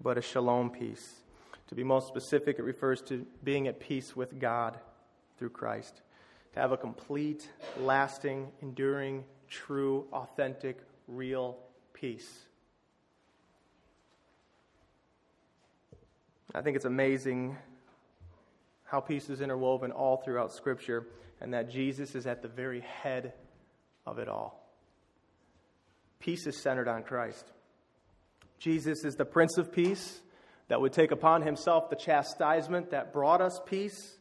but 0.00 0.18
a 0.18 0.22
shalom 0.22 0.70
peace. 0.70 1.20
To 1.68 1.74
be 1.74 1.84
most 1.84 2.08
specific, 2.08 2.58
it 2.58 2.64
refers 2.64 3.00
to 3.02 3.24
being 3.44 3.68
at 3.68 3.78
peace 3.78 4.16
with 4.16 4.38
God 4.40 4.78
through 5.38 5.50
Christ. 5.50 6.02
To 6.54 6.60
have 6.60 6.72
a 6.72 6.76
complete, 6.76 7.48
lasting, 7.78 8.50
enduring, 8.62 9.24
true, 9.48 10.06
authentic, 10.12 10.78
real 11.06 11.58
peace. 11.92 12.28
I 16.54 16.62
think 16.62 16.76
it's 16.76 16.84
amazing 16.84 17.56
how 18.84 19.00
peace 19.00 19.28
is 19.28 19.40
interwoven 19.40 19.92
all 19.92 20.16
throughout 20.16 20.52
Scripture 20.52 21.06
and 21.40 21.52
that 21.54 21.70
Jesus 21.70 22.14
is 22.14 22.26
at 22.26 22.42
the 22.42 22.48
very 22.48 22.80
head 22.80 23.34
of 24.06 24.18
it 24.18 24.28
all. 24.28 24.66
Peace 26.18 26.46
is 26.46 26.56
centered 26.56 26.88
on 26.88 27.02
Christ. 27.02 27.52
Jesus 28.58 29.04
is 29.04 29.14
the 29.14 29.24
Prince 29.24 29.56
of 29.58 29.72
Peace 29.72 30.20
that 30.68 30.80
would 30.80 30.92
take 30.92 31.12
upon 31.12 31.42
himself 31.42 31.90
the 31.90 31.96
chastisement 31.96 32.90
that 32.90 33.12
brought 33.12 33.40
us 33.40 33.60
peace. 33.66 34.17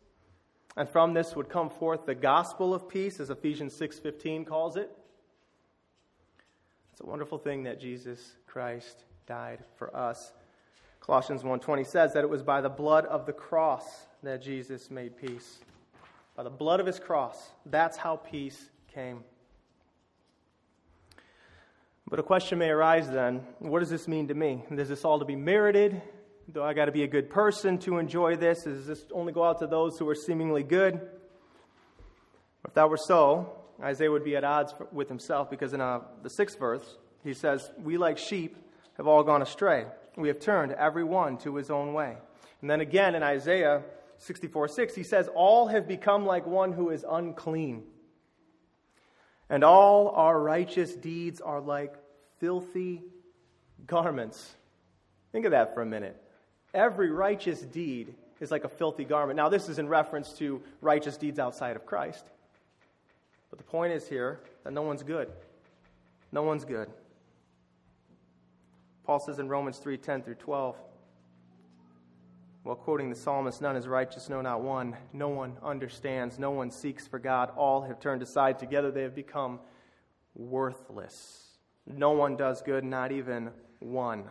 And 0.77 0.87
from 0.87 1.15
this 1.15 1.35
would 1.35 1.49
come 1.49 1.71
forth 1.71 2.05
the 2.05 2.15
gospel 2.15 2.73
of 2.73 2.87
peace, 2.87 3.19
as 3.19 3.31
Ephesians 3.31 3.73
6:15 3.73 4.45
calls 4.45 4.77
it. 4.77 4.95
It's 6.91 7.01
a 7.01 7.05
wonderful 7.05 7.39
thing 7.39 7.63
that 7.63 7.79
Jesus 7.79 8.37
Christ 8.45 9.03
died 9.25 9.65
for 9.75 9.93
us. 9.95 10.33
Colossians 10.99 11.43
1:20 11.43 11.83
says 11.83 12.13
that 12.13 12.23
it 12.23 12.29
was 12.29 12.43
by 12.43 12.61
the 12.61 12.69
blood 12.69 13.05
of 13.07 13.25
the 13.25 13.33
cross 13.33 14.05
that 14.21 14.41
Jesus 14.41 14.91
made 14.91 15.17
peace. 15.17 15.59
By 16.35 16.43
the 16.43 16.51
blood 16.51 16.79
of 16.79 16.85
his 16.85 16.99
cross, 16.99 17.53
that's 17.65 17.97
how 17.97 18.17
peace 18.17 18.69
came. 18.87 19.23
But 22.07 22.19
a 22.19 22.23
question 22.23 22.59
may 22.59 22.69
arise 22.69 23.09
then, 23.09 23.39
what 23.59 23.79
does 23.79 23.89
this 23.89 24.07
mean 24.07 24.27
to 24.27 24.35
me? 24.35 24.63
Is 24.69 24.89
this 24.89 25.03
all 25.03 25.17
to 25.17 25.25
be 25.25 25.35
merited? 25.35 26.01
Do 26.51 26.63
I 26.63 26.73
got 26.73 26.86
to 26.86 26.93
be 26.93 27.03
a 27.03 27.07
good 27.07 27.29
person 27.29 27.77
to 27.79 27.97
enjoy 27.97 28.38
this? 28.38 28.63
Does 28.63 28.88
this 28.88 29.05
only 29.12 29.33
go 29.33 29.43
out 29.43 29.60
to 29.60 29.67
those 29.67 29.99
who 29.99 30.07
are 30.07 30.15
seemingly 30.15 30.63
good? 30.63 31.01
If 32.65 32.73
that 32.73 32.89
were 32.89 32.97
so, 32.97 33.53
Isaiah 33.81 34.10
would 34.10 34.23
be 34.23 34.38
at 34.38 34.45
odds 34.45 34.73
with 34.93 35.10
himself 35.10 35.49
because 35.49 35.73
in 35.73 35.81
uh, 35.81 35.99
the 36.23 36.29
sixth 36.29 36.57
verse, 36.57 36.97
he 37.23 37.33
says, 37.33 37.69
We 37.77 37.97
like 37.97 38.17
sheep 38.17 38.55
have 38.95 39.07
all 39.07 39.23
gone 39.23 39.41
astray. 39.41 39.88
We 40.15 40.29
have 40.29 40.39
turned 40.39 40.71
every 40.71 41.03
one 41.03 41.38
to 41.39 41.55
his 41.55 41.69
own 41.69 41.93
way. 41.93 42.15
And 42.62 42.69
then 42.69 42.79
again 42.79 43.13
in 43.13 43.23
Isaiah 43.23 43.83
64 44.19 44.69
6, 44.69 44.95
he 44.95 45.03
says, 45.03 45.29
All 45.36 45.67
have 45.67 45.86
become 45.86 46.25
like 46.25 46.45
one 46.47 46.71
who 46.71 46.91
is 46.91 47.05
unclean. 47.10 47.83
And 49.49 49.65
all 49.65 50.10
our 50.10 50.39
righteous 50.39 50.95
deeds 50.95 51.41
are 51.41 51.60
like 51.60 51.93
filthy 52.39 53.03
garments. 53.86 54.55
Think 55.33 55.45
of 55.45 55.51
that 55.51 55.73
for 55.73 55.81
a 55.81 55.86
minute. 55.86 56.21
Every 56.73 57.10
righteous 57.10 57.62
deed 57.62 58.13
is 58.39 58.51
like 58.51 58.63
a 58.63 58.69
filthy 58.69 59.03
garment. 59.03 59.38
Now, 59.38 59.49
this 59.49 59.69
is 59.69 59.80
in 59.80 59.88
reference 59.88 60.34
to 60.34 60.62
righteous 60.82 61.17
deeds 61.17 61.39
outside 61.39 61.75
of 61.75 61.86
Christ. 61.86 62.25
But 63.49 63.58
the 63.58 63.65
point 63.65 63.93
is 63.93 64.08
here 64.08 64.39
that 64.63 64.73
no 64.73 64.82
one's 64.82 65.03
good. 65.03 65.30
No 66.32 66.43
one's 66.43 66.65
good. 66.65 66.89
Paul 69.06 69.19
says 69.19 69.39
in 69.39 69.47
Romans 69.47 69.77
3 69.77 69.97
10 69.97 70.23
through 70.23 70.36
12, 70.36 70.75
while 72.63 72.75
quoting 72.75 73.10
the 73.10 73.15
psalmist, 73.15 73.62
None 73.62 73.77
is 73.77 73.88
righteous, 73.88 74.27
no, 74.27 74.41
not 74.41 74.62
one. 74.62 74.97
No 75.13 75.30
one 75.30 75.56
understands. 75.63 76.38
No 76.38 76.51
one 76.51 76.69
seeks 76.69 77.08
for 77.08 77.17
God. 77.17 77.49
All 77.56 77.82
have 77.84 78.01
turned 78.01 78.21
aside. 78.21 78.60
Together 78.60 78.91
they 78.91 79.03
have 79.03 79.15
become 79.15 79.62
worthless. 80.36 81.47
No 81.86 82.12
one 82.12 82.36
does 82.36 82.62
good, 82.62 82.84
not 82.84 83.13
even 83.13 83.51
one. 83.80 84.25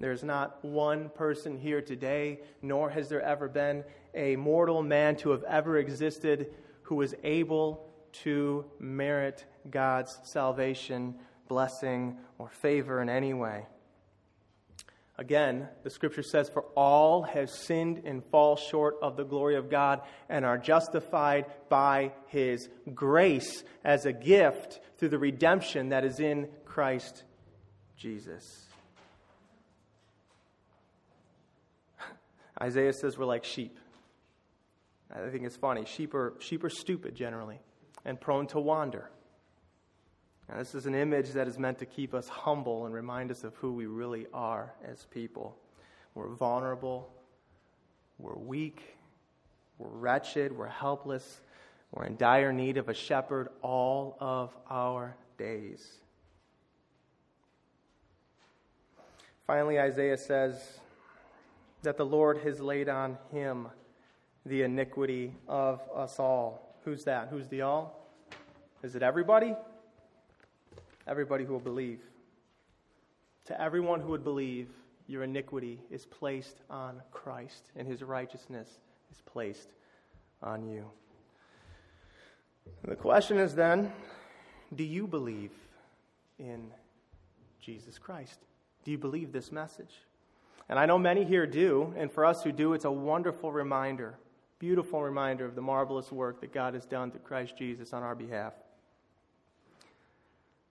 There's 0.00 0.24
not 0.24 0.64
one 0.64 1.10
person 1.10 1.58
here 1.58 1.80
today, 1.80 2.40
nor 2.60 2.90
has 2.90 3.08
there 3.08 3.22
ever 3.22 3.48
been 3.48 3.84
a 4.14 4.36
mortal 4.36 4.82
man 4.82 5.16
to 5.16 5.30
have 5.30 5.44
ever 5.44 5.78
existed 5.78 6.52
who 6.82 6.96
was 6.96 7.14
able 7.22 7.88
to 8.12 8.64
merit 8.78 9.44
God's 9.70 10.18
salvation, 10.24 11.14
blessing, 11.48 12.18
or 12.38 12.48
favor 12.48 13.00
in 13.00 13.08
any 13.08 13.32
way. 13.32 13.66
Again, 15.18 15.68
the 15.84 15.90
scripture 15.90 16.22
says, 16.22 16.48
For 16.48 16.62
all 16.74 17.22
have 17.22 17.50
sinned 17.50 18.02
and 18.04 18.24
fall 18.24 18.56
short 18.56 18.96
of 19.02 19.16
the 19.16 19.24
glory 19.24 19.56
of 19.56 19.70
God 19.70 20.00
and 20.28 20.44
are 20.44 20.58
justified 20.58 21.46
by 21.68 22.12
his 22.26 22.68
grace 22.94 23.62
as 23.84 24.06
a 24.06 24.12
gift 24.12 24.80
through 24.98 25.10
the 25.10 25.18
redemption 25.18 25.90
that 25.90 26.04
is 26.04 26.18
in 26.18 26.48
Christ 26.64 27.24
Jesus. 27.96 28.71
Isaiah 32.62 32.92
says 32.92 33.18
we're 33.18 33.24
like 33.24 33.44
sheep. 33.44 33.76
I 35.12 35.28
think 35.30 35.44
it's 35.44 35.56
funny. 35.56 35.84
Sheep 35.84 36.14
are, 36.14 36.34
sheep 36.38 36.62
are 36.62 36.70
stupid 36.70 37.16
generally 37.16 37.58
and 38.04 38.20
prone 38.20 38.46
to 38.48 38.60
wander. 38.60 39.10
Now, 40.48 40.58
this 40.58 40.74
is 40.74 40.86
an 40.86 40.94
image 40.94 41.30
that 41.30 41.48
is 41.48 41.58
meant 41.58 41.78
to 41.80 41.86
keep 41.86 42.14
us 42.14 42.28
humble 42.28 42.86
and 42.86 42.94
remind 42.94 43.30
us 43.30 43.42
of 43.42 43.54
who 43.56 43.72
we 43.72 43.86
really 43.86 44.26
are 44.32 44.72
as 44.84 45.06
people. 45.10 45.56
We're 46.14 46.28
vulnerable, 46.28 47.10
we're 48.18 48.34
weak, 48.34 48.96
we're 49.78 49.88
wretched, 49.88 50.56
we're 50.56 50.68
helpless, 50.68 51.40
we're 51.90 52.04
in 52.04 52.16
dire 52.16 52.52
need 52.52 52.76
of 52.76 52.88
a 52.88 52.94
shepherd 52.94 53.48
all 53.60 54.16
of 54.20 54.56
our 54.70 55.16
days. 55.36 55.84
Finally, 59.46 59.80
Isaiah 59.80 60.16
says 60.16 60.80
that 61.82 61.96
the 61.96 62.06
Lord 62.06 62.38
has 62.38 62.60
laid 62.60 62.88
on 62.88 63.18
him 63.30 63.68
the 64.46 64.62
iniquity 64.62 65.34
of 65.48 65.80
us 65.94 66.18
all. 66.18 66.76
Who's 66.84 67.04
that? 67.04 67.28
Who's 67.30 67.48
the 67.48 67.62
all? 67.62 68.08
Is 68.82 68.96
it 68.96 69.02
everybody? 69.02 69.54
everybody 71.06 71.44
who 71.44 71.52
will 71.52 71.60
believe. 71.60 72.00
To 73.46 73.60
everyone 73.60 74.00
who 74.00 74.08
would 74.08 74.24
believe, 74.24 74.68
your 75.08 75.24
iniquity 75.24 75.80
is 75.90 76.06
placed 76.06 76.56
on 76.70 77.02
Christ, 77.10 77.70
and 77.76 77.86
his 77.86 78.02
righteousness 78.02 78.68
is 79.10 79.20
placed 79.20 79.68
on 80.42 80.68
you. 80.68 80.84
The 82.84 82.94
question 82.94 83.38
is 83.38 83.54
then 83.54 83.92
do 84.74 84.84
you 84.84 85.06
believe 85.06 85.50
in 86.38 86.70
Jesus 87.60 87.98
Christ? 87.98 88.38
Do 88.84 88.90
you 88.90 88.98
believe 88.98 89.32
this 89.32 89.52
message? 89.52 89.94
And 90.68 90.78
I 90.78 90.86
know 90.86 90.98
many 90.98 91.24
here 91.24 91.46
do, 91.46 91.92
and 91.96 92.10
for 92.10 92.24
us 92.24 92.42
who 92.42 92.52
do, 92.52 92.72
it's 92.72 92.84
a 92.84 92.90
wonderful 92.90 93.52
reminder, 93.52 94.18
beautiful 94.58 95.02
reminder 95.02 95.44
of 95.44 95.54
the 95.54 95.62
marvelous 95.62 96.10
work 96.10 96.40
that 96.40 96.52
God 96.52 96.74
has 96.74 96.86
done 96.86 97.10
through 97.10 97.20
Christ 97.20 97.56
Jesus 97.58 97.92
on 97.92 98.02
our 98.02 98.14
behalf. 98.14 98.54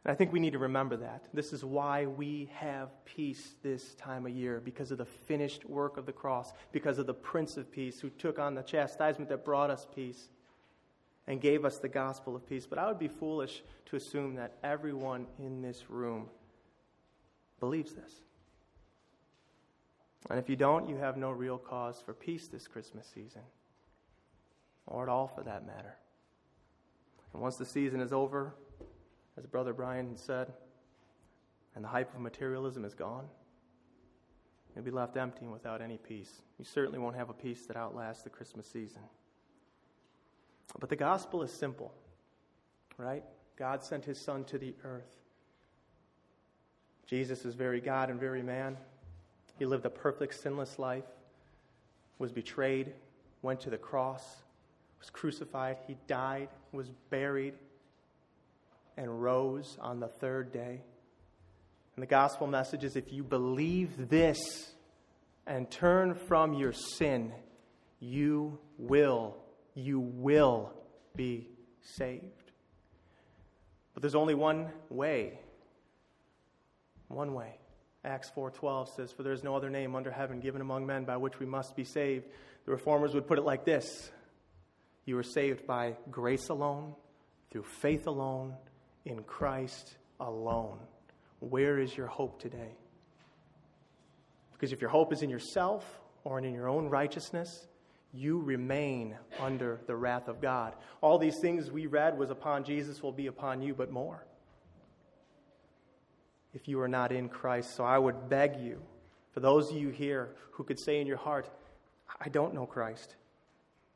And 0.04 0.12
I 0.12 0.15
think 0.15 0.34
we 0.34 0.39
need 0.39 0.54
to 0.54 0.60
remember 0.60 0.97
that. 0.97 1.25
This 1.34 1.54
is 1.54 1.63
why 1.63 2.08
we 2.08 2.49
have 2.56 2.89
peace 3.06 3.54
this 3.62 3.93
time 3.95 4.25
of 4.25 4.32
year, 4.32 4.60
because 4.60 4.89
of 4.89 4.97
the 4.97 5.06
finished 5.06 5.63
work 5.69 5.97
of 5.97 6.08
the 6.08 6.12
cross, 6.12 6.54
because 6.71 6.97
of 6.97 7.06
the 7.06 7.13
Prince 7.13 7.58
of 7.58 7.71
Peace 7.71 7.99
who 7.99 8.10
took 8.10 8.39
on 8.39 8.56
the 8.56 8.63
chastisement 8.63 9.30
that 9.30 9.45
brought 9.45 9.69
us 9.69 9.86
peace 9.93 10.30
and 11.27 11.39
gave 11.39 11.65
us 11.65 11.77
the 11.77 11.88
gospel 11.88 12.36
of 12.36 12.47
peace. 12.49 12.65
But 12.65 12.80
I 12.80 12.88
would 12.88 12.97
be 12.97 13.08
foolish 13.08 13.62
to 13.86 13.95
assume 13.95 14.36
that 14.36 14.54
everyone 14.63 15.27
in 15.38 15.62
this 15.62 15.88
room 15.88 16.30
believes 17.60 17.93
this. 17.93 18.21
And 20.29 20.39
if 20.39 20.49
you 20.49 20.55
don't, 20.55 20.88
you 20.88 20.97
have 20.97 21.17
no 21.17 21.31
real 21.31 21.57
cause 21.57 22.01
for 22.05 22.13
peace 22.13 22.47
this 22.47 22.67
Christmas 22.67 23.07
season, 23.13 23.41
or 24.86 25.03
at 25.03 25.10
all 25.10 25.27
for 25.27 25.43
that 25.43 25.65
matter. 25.65 25.95
And 27.34 27.41
once 27.41 27.57
the 27.57 27.65
season 27.65 28.01
is 28.01 28.13
over, 28.13 28.53
as 29.38 29.45
Brother 29.45 29.73
Brian 29.73 30.15
said, 30.15 30.51
and 31.75 31.84
the 31.84 31.89
hype 31.89 32.13
of 32.13 32.21
materialism 32.21 32.86
is 32.86 32.93
gone, 32.93 33.25
you'll 34.75 34.86
be 34.86 34.91
left 34.91 35.17
empty 35.17 35.45
and 35.45 35.51
without 35.51 35.81
any 35.81 35.97
peace. 35.97 36.41
You 36.60 36.65
certainly 36.65 36.99
won't 36.99 37.15
have 37.15 37.29
a 37.29 37.34
peace 37.34 37.65
that 37.65 37.77
outlasts 37.77 38.23
the 38.23 38.29
Christmas 38.29 38.67
season. 38.67 39.01
But 40.79 40.89
the 40.89 40.95
gospel 40.95 41.41
is 41.43 41.51
simple, 41.51 41.93
right? 42.97 43.23
God 43.57 43.84
sent 43.84 44.05
his 44.05 44.19
Son 44.19 44.43
to 44.45 44.57
the 44.57 44.75
earth. 44.84 45.17
Jesus 47.05 47.43
is 47.43 47.55
very 47.55 47.81
God 47.81 48.10
and 48.10 48.19
very 48.19 48.41
man. 48.41 48.77
He 49.62 49.67
lived 49.67 49.86
a 49.86 49.91
perfect, 49.91 50.41
sinless 50.41 50.80
life, 50.80 51.04
was 52.17 52.32
betrayed, 52.32 52.93
went 53.43 53.60
to 53.60 53.69
the 53.69 53.78
cross, 53.78 54.24
was 55.00 55.12
crucified, 55.12 55.78
he 55.86 55.97
died, 56.08 56.50
was 56.71 56.89
buried, 57.12 57.54
and 58.97 59.21
rose 59.21 59.78
on 59.80 60.00
the 60.00 60.08
third 60.08 60.52
day. 60.52 60.82
And 61.95 62.02
the 62.02 62.08
gospel 62.08 62.47
message 62.47 62.84
is 62.84 62.95
if 62.95 63.13
you 63.13 63.21
believe 63.21 64.10
this 64.10 64.74
and 65.45 65.69
turn 65.69 66.15
from 66.15 66.56
your 66.56 66.74
sin, 66.74 67.32
you 68.00 68.58
will, 68.80 69.38
you 69.76 70.00
will 70.00 70.74
be 71.15 71.47
saved. 71.84 72.52
But 73.93 74.02
there's 74.02 74.15
only 74.15 74.34
one 74.34 74.69
way. 74.89 75.38
One 77.10 77.36
way. 77.36 77.61
Acts 78.03 78.31
4:12 78.31 78.89
says, 78.89 79.11
"For 79.11 79.23
there 79.23 79.33
is 79.33 79.43
no 79.43 79.55
other 79.55 79.69
name 79.69 79.95
under 79.95 80.11
heaven 80.11 80.39
given 80.39 80.61
among 80.61 80.85
men 80.85 81.05
by 81.05 81.17
which 81.17 81.39
we 81.39 81.45
must 81.45 81.75
be 81.75 81.83
saved." 81.83 82.27
The 82.65 82.71
reformers 82.71 83.13
would 83.13 83.27
put 83.27 83.37
it 83.37 83.43
like 83.43 83.63
this: 83.63 84.11
You 85.05 85.17
are 85.17 85.23
saved 85.23 85.67
by 85.67 85.97
grace 86.09 86.49
alone, 86.49 86.95
through 87.51 87.63
faith 87.63 88.07
alone, 88.07 88.57
in 89.05 89.23
Christ 89.23 89.97
alone. 90.19 90.79
Where 91.39 91.79
is 91.79 91.95
your 91.95 92.07
hope 92.07 92.39
today? 92.39 92.75
Because 94.53 94.73
if 94.73 94.81
your 94.81 94.91
hope 94.91 95.11
is 95.11 95.23
in 95.23 95.29
yourself 95.29 96.01
or 96.23 96.39
in 96.39 96.53
your 96.53 96.69
own 96.69 96.89
righteousness, 96.89 97.67
you 98.13 98.39
remain 98.39 99.17
under 99.39 99.81
the 99.87 99.95
wrath 99.95 100.27
of 100.27 100.41
God. 100.41 100.75
All 101.01 101.17
these 101.17 101.39
things 101.39 101.71
we 101.71 101.87
read 101.87 102.17
was 102.17 102.29
upon 102.29 102.63
Jesus 102.63 103.01
will 103.01 103.11
be 103.11 103.27
upon 103.27 103.61
you, 103.61 103.73
but 103.73 103.91
more. 103.91 104.25
If 106.53 106.67
you 106.67 106.81
are 106.81 106.87
not 106.87 107.11
in 107.11 107.29
Christ. 107.29 107.75
So 107.75 107.83
I 107.83 107.97
would 107.97 108.29
beg 108.29 108.57
you, 108.57 108.81
for 109.33 109.39
those 109.39 109.71
of 109.71 109.77
you 109.77 109.89
here 109.89 110.35
who 110.51 110.63
could 110.63 110.79
say 110.79 110.99
in 110.99 111.07
your 111.07 111.17
heart, 111.17 111.49
I 112.19 112.29
don't 112.29 112.53
know 112.53 112.65
Christ. 112.65 113.15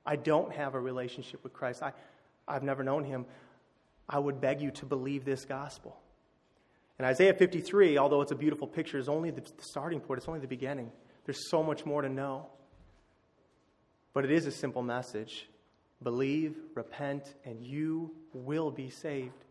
I 0.05 0.15
don't 0.15 0.53
have 0.53 0.75
a 0.75 0.79
relationship 0.79 1.43
with 1.43 1.53
Christ. 1.53 1.83
I, 1.83 1.91
I've 2.47 2.63
never 2.63 2.83
known 2.83 3.03
him. 3.03 3.25
I 4.07 4.19
would 4.19 4.39
beg 4.39 4.61
you 4.61 4.71
to 4.71 4.85
believe 4.85 5.25
this 5.25 5.45
gospel. 5.45 5.97
And 6.97 7.05
Isaiah 7.05 7.33
53, 7.33 7.97
although 7.97 8.21
it's 8.21 8.31
a 8.31 8.35
beautiful 8.35 8.67
picture, 8.67 8.97
is 8.97 9.09
only 9.09 9.31
the 9.31 9.43
starting 9.59 9.99
point, 9.99 10.19
it's 10.19 10.27
only 10.27 10.39
the 10.39 10.47
beginning. 10.47 10.91
There's 11.25 11.49
so 11.49 11.63
much 11.63 11.85
more 11.85 12.01
to 12.01 12.09
know. 12.09 12.47
But 14.13 14.23
it 14.23 14.31
is 14.31 14.45
a 14.45 14.51
simple 14.51 14.81
message 14.81 15.47
believe, 16.03 16.55
repent, 16.75 17.33
and 17.45 17.61
you 17.61 18.11
will 18.33 18.69
be 18.69 18.89
saved. 18.89 19.44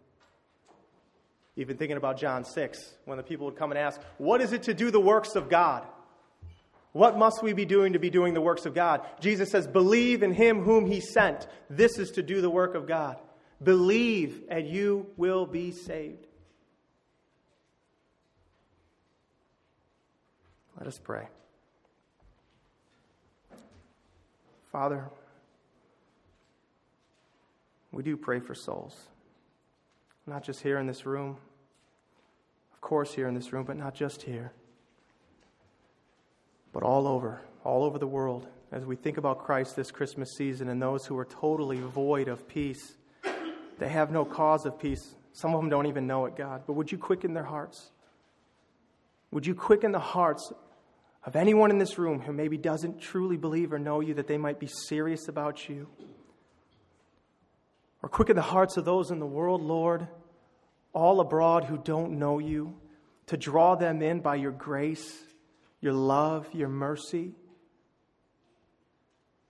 Even 1.57 1.77
thinking 1.77 1.97
about 1.97 2.19
John 2.19 2.45
6, 2.45 2.95
when 3.05 3.17
the 3.17 3.23
people 3.23 3.47
would 3.47 3.57
come 3.57 3.71
and 3.71 3.79
ask, 3.79 4.01
What 4.19 4.41
is 4.41 4.53
it 4.53 4.65
to 4.65 4.75
do 4.75 4.91
the 4.91 5.01
works 5.01 5.37
of 5.37 5.49
God? 5.49 5.87
What 6.93 7.19
must 7.19 7.43
we 7.43 7.53
be 7.53 7.65
doing 7.65 7.95
to 7.95 7.99
be 7.99 8.11
doing 8.11 8.35
the 8.35 8.41
works 8.41 8.67
of 8.67 8.75
God? 8.75 9.03
Jesus 9.21 9.51
says, 9.51 9.67
Believe 9.67 10.23
in 10.23 10.33
him 10.33 10.63
whom 10.63 10.87
he 10.87 11.01
sent. 11.01 11.47
This 11.71 11.99
is 11.99 12.13
to 12.13 12.23
do 12.23 12.41
the 12.41 12.51
work 12.51 12.75
of 12.75 12.87
God. 12.87 13.19
Believe, 13.63 14.43
and 14.49 14.69
you 14.69 15.07
will 15.17 15.47
be 15.47 15.73
saved. 15.73 16.27
Let 20.79 20.89
us 20.89 20.99
pray. 21.03 21.29
Father, 24.71 25.09
we 27.93 28.03
do 28.03 28.17
pray 28.17 28.41
for 28.41 28.55
souls. 28.55 28.97
Not 30.27 30.43
just 30.43 30.63
here 30.63 30.79
in 30.79 30.87
this 30.87 31.05
room, 31.05 31.37
of 32.73 32.81
course, 32.81 33.13
here 33.15 33.29
in 33.29 33.35
this 33.35 33.53
room, 33.53 33.65
but 33.65 33.77
not 33.77 33.95
just 33.95 34.23
here, 34.23 34.53
but 36.73 36.83
all 36.83 37.07
over, 37.07 37.41
all 37.63 37.85
over 37.85 37.99
the 37.99 38.07
world, 38.07 38.47
as 38.73 38.85
we 38.85 38.97
think 38.97 39.19
about 39.19 39.45
Christ 39.45 39.77
this 39.77 39.91
Christmas 39.91 40.35
season 40.37 40.69
and 40.69 40.81
those 40.81 41.07
who 41.07 41.17
are 41.19 41.27
totally 41.27 41.79
void 41.79 42.29
of 42.29 42.49
peace 42.49 42.97
they 43.79 43.89
have 43.89 44.11
no 44.11 44.25
cause 44.25 44.67
of 44.67 44.79
peace 44.79 45.15
Some 45.33 45.55
of 45.55 45.61
them 45.61 45.69
don't 45.69 45.87
even 45.87 46.07
know 46.07 46.27
it, 46.27 46.37
God. 46.37 46.63
But 46.67 46.75
would 46.75 46.93
you 46.93 46.99
quicken 46.99 47.35
their 47.35 47.45
hearts? 47.45 47.91
Would 49.33 49.47
you 49.47 49.55
quicken 49.55 49.91
the 49.91 49.99
hearts 49.99 50.53
of 51.25 51.35
anyone 51.35 51.71
in 51.71 51.79
this 51.79 51.99
room 51.99 52.21
who 52.21 52.33
maybe 52.33 52.57
doesn't 52.57 53.01
truly 53.01 53.37
believe 53.37 53.73
or 53.73 53.79
know 53.81 54.01
you 54.01 54.15
that 54.15 54.29
they 54.29 54.39
might 54.39 54.61
be 54.61 54.69
serious 54.69 55.27
about 55.27 55.69
you? 55.69 55.89
Or 58.05 58.09
quicken 58.09 58.37
the 58.37 58.43
hearts 58.43 58.77
of 58.77 58.85
those 58.85 59.11
in 59.11 59.19
the 59.19 59.25
world, 59.25 59.63
Lord, 59.63 60.07
all 60.93 61.21
abroad 61.21 61.65
who 61.65 61.79
don't 61.79 62.19
know 62.19 62.39
you, 62.39 62.77
to 63.29 63.39
draw 63.39 63.77
them 63.77 64.03
in 64.03 64.21
by 64.21 64.35
your 64.35 64.51
grace, 64.51 65.25
your 65.81 65.95
love, 65.95 66.47
your 66.53 66.69
mercy. 66.69 67.33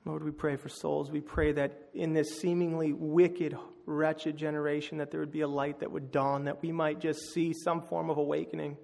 Lord, 0.04 0.22
we 0.22 0.30
pray 0.30 0.54
for 0.54 0.68
souls. 0.68 1.10
We 1.10 1.20
pray 1.20 1.50
that 1.50 1.88
in 1.94 2.12
this 2.12 2.38
seemingly 2.38 2.92
wicked, 2.92 3.58
wretched 3.86 4.36
generation, 4.36 4.98
that 4.98 5.10
there 5.10 5.18
would 5.18 5.32
be 5.32 5.40
a 5.40 5.48
light 5.48 5.80
that 5.80 5.90
would 5.90 6.12
dawn, 6.12 6.44
that 6.44 6.62
we 6.62 6.70
might 6.70 7.00
just 7.00 7.32
see 7.32 7.52
some 7.52 7.82
form 7.82 8.08
of 8.08 8.18
awakening, 8.18 8.76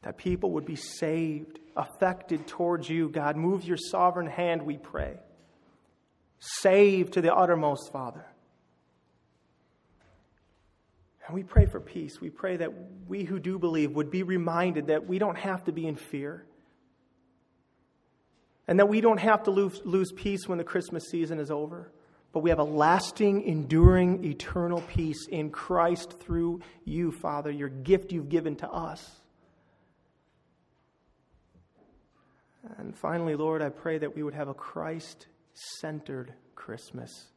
that 0.00 0.16
people 0.16 0.52
would 0.52 0.64
be 0.64 0.76
saved, 0.76 1.58
affected 1.76 2.46
towards 2.46 2.88
you. 2.88 3.10
God, 3.10 3.36
move 3.36 3.64
your 3.64 3.76
sovereign 3.76 4.28
hand, 4.28 4.62
we 4.62 4.78
pray. 4.78 5.18
Save 6.38 7.10
to 7.10 7.20
the 7.20 7.34
uttermost, 7.34 7.92
Father. 7.92 8.24
And 11.26 11.34
we 11.34 11.42
pray 11.42 11.66
for 11.66 11.80
peace. 11.80 12.20
We 12.20 12.30
pray 12.30 12.56
that 12.56 12.72
we 13.08 13.24
who 13.24 13.40
do 13.40 13.58
believe 13.58 13.92
would 13.92 14.10
be 14.10 14.22
reminded 14.22 14.86
that 14.88 15.06
we 15.06 15.18
don't 15.18 15.36
have 15.36 15.64
to 15.64 15.72
be 15.72 15.86
in 15.86 15.96
fear. 15.96 16.44
And 18.68 18.78
that 18.78 18.88
we 18.88 19.00
don't 19.00 19.18
have 19.18 19.44
to 19.44 19.50
lose, 19.50 19.80
lose 19.84 20.12
peace 20.12 20.46
when 20.46 20.58
the 20.58 20.64
Christmas 20.64 21.04
season 21.10 21.40
is 21.40 21.50
over. 21.50 21.90
But 22.32 22.40
we 22.40 22.50
have 22.50 22.58
a 22.58 22.64
lasting, 22.64 23.42
enduring, 23.42 24.24
eternal 24.24 24.82
peace 24.82 25.26
in 25.28 25.50
Christ 25.50 26.18
through 26.20 26.60
you, 26.84 27.10
Father, 27.10 27.50
your 27.50 27.70
gift 27.70 28.12
you've 28.12 28.28
given 28.28 28.56
to 28.56 28.68
us. 28.68 29.20
And 32.78 32.96
finally, 32.96 33.36
Lord, 33.36 33.62
I 33.62 33.70
pray 33.70 33.98
that 33.98 34.14
we 34.14 34.22
would 34.22 34.34
have 34.34 34.48
a 34.48 34.54
Christ 34.54 35.26
centered 35.54 36.32
Christmas 36.54 37.30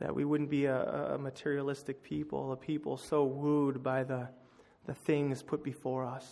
that 0.00 0.14
we 0.14 0.24
wouldn't 0.24 0.50
be 0.50 0.64
a, 0.64 1.14
a, 1.14 1.18
materialistic 1.18 2.02
people, 2.02 2.52
a 2.52 2.56
people 2.56 2.96
so 2.96 3.24
wooed 3.24 3.82
by 3.82 4.02
the, 4.02 4.28
the 4.86 4.94
things 4.94 5.42
put 5.42 5.62
before 5.62 6.06
us, 6.06 6.26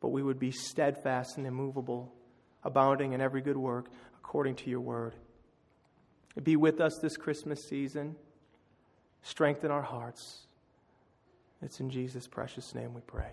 but 0.00 0.08
we 0.08 0.22
would 0.22 0.38
be 0.38 0.52
steadfast 0.52 1.36
and 1.36 1.46
immovable, 1.46 2.14
abounding 2.62 3.12
in 3.12 3.20
every 3.20 3.42
good 3.42 3.56
work 3.56 3.90
according 4.18 4.54
to 4.54 4.70
your 4.70 4.80
word. 4.80 5.14
Be 6.42 6.56
with 6.56 6.80
us 6.80 6.98
this 7.02 7.16
Christmas 7.16 7.68
season. 7.68 8.14
Strengthen 9.22 9.70
our 9.70 9.82
hearts. 9.82 10.46
It's 11.62 11.80
in 11.80 11.90
Jesus' 11.90 12.28
precious 12.28 12.74
name 12.74 12.94
we 12.94 13.00
pray. 13.00 13.32